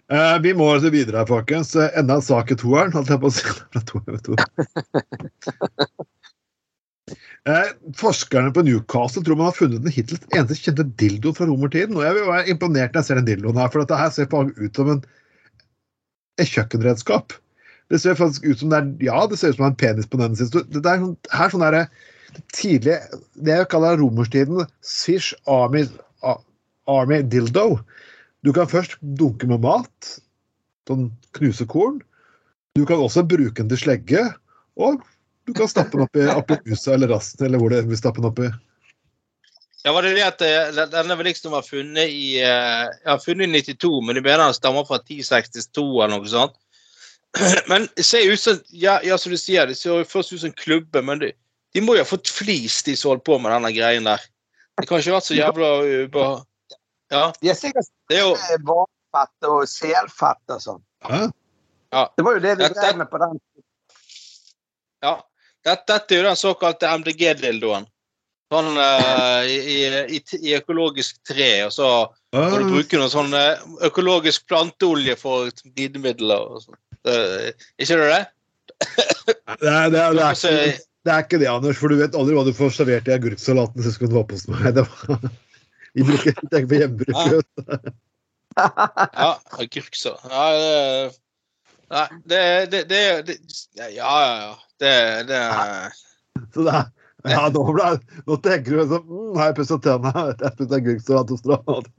[0.08, 1.74] Eh, vi må altså videre folkens.
[1.76, 3.44] Eh, Enda en sak i toeren, holdt jeg på å si.
[3.90, 4.46] Fra.
[7.48, 11.96] Eh, forskerne på Newcastle tror man har funnet den hittil eneste kjente dildoen fra romertiden.
[11.96, 14.28] Og jeg vil være imponert når jeg ser den dildoen her, for dette her ser
[14.30, 15.00] faktisk ut som en,
[16.36, 17.32] et kjøkkenredskap.
[17.90, 19.82] Det ser faktisk ut som det er Ja, det ser ut som det er en
[19.82, 20.66] penis på den siden.
[20.70, 21.86] Det er sånn, her sånn derre
[22.54, 23.00] tidlig
[23.34, 25.86] Det jeg kaller romerstiden Fish Army,
[26.90, 27.80] Army Dildo.
[28.46, 30.12] Du kan først dunke med mat,
[30.88, 31.98] sånn knuse korn.
[32.78, 34.22] Du kan også bruke den til slegge,
[34.78, 35.02] og
[35.48, 38.22] du kan stappe den opp i, opp huset eller rasten, eller hvor det vil stappe
[38.22, 38.48] den opp i.
[39.80, 43.62] Ja, var det det at eh, Denne vil liksom funnet i eh, ja, funnet i
[43.72, 46.59] 92, men du mener den stammer fra 1062 eller noe sånt.
[47.70, 50.52] Men det ser ut som ja, ja, som du sier, det ser først ut som
[50.52, 51.32] klubben, klubbe, men de,
[51.74, 54.22] de må jo ha fått flis, de som holdt på med denne greien der.
[54.80, 56.44] Det kan ikke ha vært så jævla ubeha-
[57.10, 60.82] Ja, De er sikkert er hvalfett og selfett og sånn.
[61.90, 62.04] Ja.
[62.16, 63.40] Det var jo det de Dette- drev med på den.
[65.02, 65.16] Ja.
[65.64, 67.86] Dette, dette er jo den såkalte MDG-dildoen.
[68.50, 69.58] Sånn uh, i,
[70.16, 71.90] i, i, økologisk tre, og så
[72.34, 76.78] kan du bruke noe sånn eh, økologisk planteolje for glidemidler og sånn.
[77.06, 78.24] Ikke du det?
[79.60, 82.16] det, er, det, er, det, er ikke, det er ikke det, Anders, for du vet
[82.16, 84.70] aldri hva du får servert i agurksalaten sist du var på hos meg.
[84.76, 85.24] Det var,
[85.96, 87.90] vi bruker vi tenker på hjemmebruk.
[88.60, 91.10] Ja, agurksalat Ja,
[91.90, 93.36] Nei, det, det, det, det
[93.74, 94.10] Ja, ja,
[94.42, 94.58] ja.
[94.78, 95.38] Det, det
[96.54, 96.90] Så det er,
[97.30, 97.88] ja, nå, ble,
[98.26, 100.26] nå tenker du sånn mm, Har jeg pusset tennene?
[100.40, 101.90] Jeg spiste agurksalat hos Strand.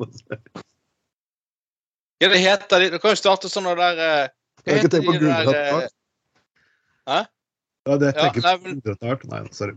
[2.22, 2.91] Ja, det heter det.
[2.93, 4.32] Du kan jo starte sånn der
[4.66, 5.84] eh, Jeg ikke tenke på gulrøtter gulrot.
[5.84, 5.89] eh,
[7.12, 7.20] Hæ?
[7.88, 9.24] Ja, det Ja, tenker nei, men- vært.
[9.32, 9.74] Nei, sorry.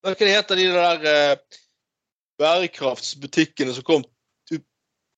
[0.00, 1.36] Hva er heter de der eh,
[2.40, 4.04] bærekraftsbutikkene som kom
[4.52, 4.62] ut,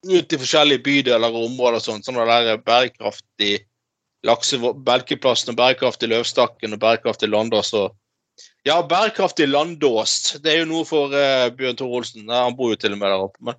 [0.08, 2.02] ut i forskjellige bydeler og områder og sånn?
[2.02, 3.60] Sånn der bærekraftig
[4.26, 7.96] lakse, Belkeplassen og bærekraftig Løvstakken og bærekraftig Landås og
[8.64, 10.38] Ja, bærekraftig Landås.
[10.42, 12.28] Det er jo noe for eh, Bjørn Tor Olsen.
[12.30, 13.42] Han bor jo til og med der oppe.
[13.42, 13.54] Men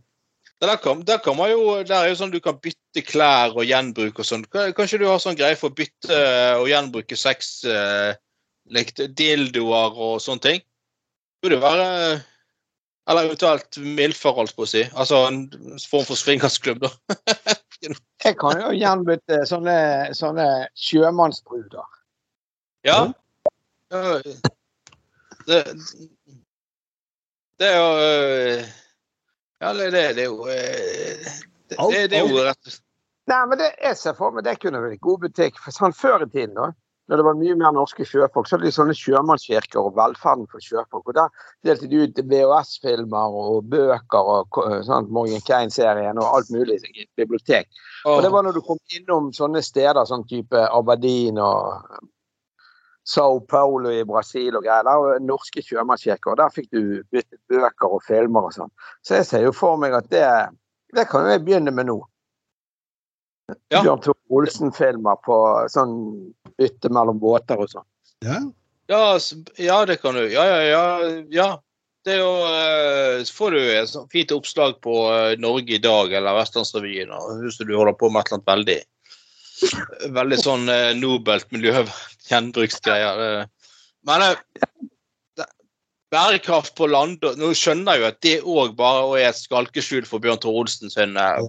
[0.70, 4.22] der kan, der kan jo, der er jo sånn du kan bytte klær og gjenbruke
[4.24, 4.44] og sånn.
[4.52, 6.20] Kanskje du har sånn greie for å bytte
[6.60, 8.14] og gjenbruke sex eh,
[8.72, 10.62] like dildoer og sånne ting?
[11.44, 11.88] Burde være
[13.10, 14.86] Eller eventuelt Milfer, holdt på å si.
[14.96, 15.42] Altså en
[15.90, 17.18] form for swingersklubb, da.
[18.24, 19.76] Jeg kan jo gjenbytte sånne,
[20.16, 20.46] sånne
[20.80, 21.84] sjømannsbruder.
[22.88, 23.02] Ja.
[23.92, 24.14] ja.
[25.44, 25.60] Det,
[27.60, 28.72] det er jo øh,
[29.62, 31.28] Ja, det, det, det er jo øh,
[31.70, 32.80] det, det, det er jo rett
[33.32, 35.60] Nei, men det, jeg ser for meg det kunne vært god butikk.
[35.64, 36.74] For sånn Før i tiden, da,
[37.08, 40.64] når det var mye mer norske sjøfolk, så hadde de sånne sjømannskirker og velferden for
[40.64, 41.10] sjøfolk.
[41.12, 41.32] Og Der
[41.68, 47.12] delte de ut VHS-filmer og bøker og sånn, Morgan Kane-serien og alt mulig i et
[47.20, 47.68] bibliotek.
[48.08, 51.84] Og det var når du kom innom sånne steder, sånn type Aberdeen og
[53.04, 54.88] Sao Paulo i Brasil og greier.
[54.88, 58.72] Der norske sjømannskirker, der fikk du byttet bøker og filmer og sånn.
[59.04, 60.26] Så jeg ser jo for meg at det,
[60.96, 62.00] det kan jo jeg begynne med nå.
[63.74, 63.82] Ja.
[63.82, 65.38] Bjørn Tore Olsen-filmer på
[65.72, 65.98] sånn
[66.58, 67.88] bytte mellom båter og sånn.
[68.24, 68.40] Ja.
[68.92, 69.18] Ja,
[69.58, 70.26] ja, det kan du.
[70.32, 70.84] Ja, ja, ja.
[71.32, 71.50] ja.
[72.04, 75.84] Det er jo øh, Så får du et sånt fint oppslag på øh, Norge i
[75.84, 80.90] dag eller Vestlandsrevyen hvis du holder på med et eller annet veldig Veldig sånn øh,
[81.00, 81.86] nobelt miljø,
[82.30, 83.48] gjenbruksgreier.
[84.08, 85.50] Men det-
[86.14, 90.22] bærekraft på land Nå skjønner jeg jo at det òg bare er et skalkeskjul for
[90.22, 91.48] Bjørn Tore Olsen sin øh,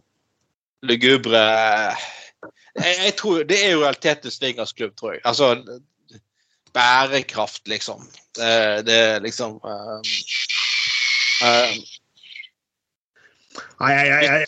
[0.83, 1.43] lugubre
[2.75, 5.21] jeg, jeg tror Det er jo realiteten swingersklubb, tror jeg.
[5.25, 5.81] Altså
[6.75, 8.09] bærekraft, liksom.
[8.37, 10.01] Det, det liksom uh,
[11.43, 11.75] uh,
[13.81, 14.47] Nei, jeg, jeg,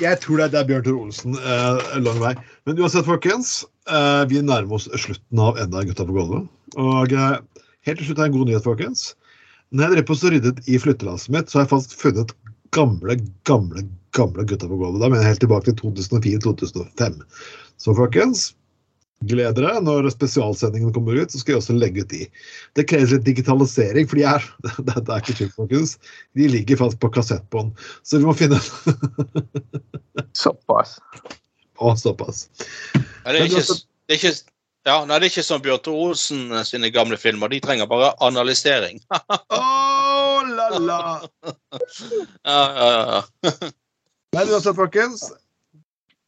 [0.00, 2.34] jeg, tror- det er Bjørn Tore Olsen uh, lang vei.
[2.64, 3.64] Men uansett, folkens.
[3.90, 6.48] eh, vi nærmer oss slutten av enda en Gutta på gulvet.
[6.80, 7.36] Og eh,
[7.84, 9.10] helt til slutt er en god nyhet, folkens.
[9.74, 12.32] Når jeg drev på og ryddet i flyttelasset mitt, så har jeg faktisk funnet
[12.76, 13.84] gamle, gamle,
[14.16, 15.02] gamle Gutta på gulvet.
[15.02, 17.20] Da mener jeg helt tilbake til 2004-2005.
[17.84, 18.46] Så folkens,
[19.28, 19.76] gled dere.
[19.84, 22.24] Når spesialsendingen kommer ut, så skal jeg også legge ut de.
[22.78, 25.98] Det kreves litt digitalisering, for de er det, det er ikke tull, folkens.
[26.38, 27.76] De ligger fast på kassettbånd.
[28.06, 28.60] Så vi må finne
[30.44, 30.96] Såpass.
[31.78, 32.48] Å, såpass.
[32.94, 34.34] det, er ikke, det er ikke
[34.84, 37.48] ja, nei, det er ikke som Bjørn Tore Olsen sine gamle filmer.
[37.48, 39.00] De trenger bare analysering.
[39.48, 40.98] oh, la, la.
[42.44, 43.22] Ja, ja, ja.
[44.34, 45.30] Men uansett, folkens.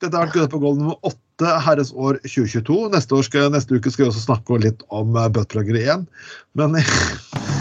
[0.00, 2.78] Dette har vært Gutta på gold nummer åtte, herres år 2022.
[2.94, 6.08] Neste, år skal, neste uke skal vi også snakke litt om uh, buttpluggere igjen.
[6.56, 6.80] Men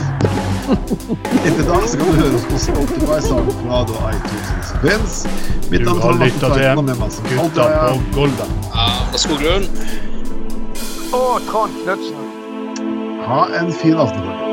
[1.45, 4.71] inntil dag så kan du høre oss på Spotify, SoundCloud og iTunes.
[4.83, 5.29] Vince.
[5.71, 8.49] Mitt Du navn er Martin Tveiten, og med meg som alltid på jeg gulvet.
[8.75, 9.65] ja Skoglund.
[11.13, 12.33] Og Trond Knutsen.
[13.27, 14.21] Ha en fin aften.
[14.21, 14.44] folkens.